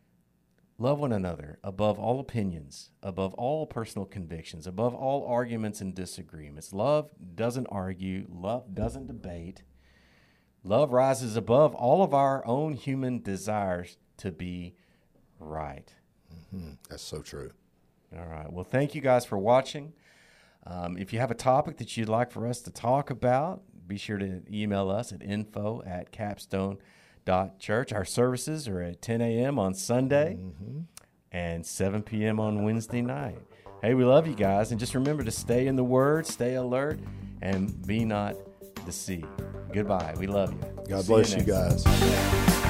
love 0.77 0.99
one 0.99 1.13
another 1.13 1.59
above 1.63 1.99
all 1.99 2.19
opinions, 2.19 2.89
above 3.01 3.33
all 3.35 3.65
personal 3.65 4.05
convictions, 4.05 4.67
above 4.67 4.93
all 4.93 5.25
arguments 5.27 5.81
and 5.81 5.93
disagreements. 5.93 6.73
Love 6.73 7.11
doesn't 7.35 7.67
argue, 7.67 8.25
love 8.29 8.73
doesn't 8.73 9.07
debate. 9.07 9.63
Love 10.63 10.93
rises 10.93 11.35
above 11.35 11.75
all 11.75 12.03
of 12.03 12.13
our 12.13 12.45
own 12.47 12.73
human 12.73 13.21
desires 13.21 13.97
to 14.17 14.31
be 14.31 14.75
right. 15.39 15.93
Mm-hmm. 16.33 16.73
That's 16.89 17.03
so 17.03 17.21
true. 17.21 17.51
All 18.17 18.25
right. 18.25 18.51
Well, 18.51 18.63
thank 18.63 18.95
you 18.95 19.01
guys 19.01 19.25
for 19.25 19.37
watching. 19.37 19.93
Um, 20.65 20.97
if 20.97 21.11
you 21.11 21.19
have 21.19 21.31
a 21.31 21.35
topic 21.35 21.77
that 21.77 21.97
you'd 21.97 22.07
like 22.07 22.31
for 22.31 22.47
us 22.47 22.61
to 22.61 22.71
talk 22.71 23.09
about, 23.09 23.63
be 23.85 23.97
sure 23.97 24.17
to 24.17 24.41
email 24.49 24.89
us 24.89 25.11
at 25.11 25.21
info 25.21 25.83
at 25.85 26.11
capstone.com 26.13 26.79
dot 27.25 27.59
church. 27.59 27.93
Our 27.93 28.05
services 28.05 28.67
are 28.67 28.81
at 28.81 29.01
10 29.01 29.21
a.m. 29.21 29.59
on 29.59 29.73
Sunday 29.73 30.37
mm-hmm. 30.39 30.81
and 31.31 31.65
7 31.65 32.03
p.m. 32.03 32.39
on 32.39 32.63
Wednesday 32.63 33.01
night. 33.01 33.39
Hey, 33.81 33.93
we 33.93 34.05
love 34.05 34.27
you 34.27 34.35
guys, 34.35 34.71
and 34.71 34.79
just 34.79 34.95
remember 34.95 35.23
to 35.23 35.31
stay 35.31 35.67
in 35.67 35.75
the 35.75 35.83
Word, 35.83 36.25
stay 36.25 36.55
alert, 36.55 36.99
and 37.41 37.85
be 37.85 38.05
not 38.05 38.35
deceived. 38.85 39.27
Goodbye. 39.73 40.13
We 40.17 40.27
love 40.27 40.53
you. 40.53 40.83
God 40.87 41.03
See 41.03 41.07
bless 41.07 41.31
you, 41.33 41.39
you 41.39 41.45
guys. 41.45 42.62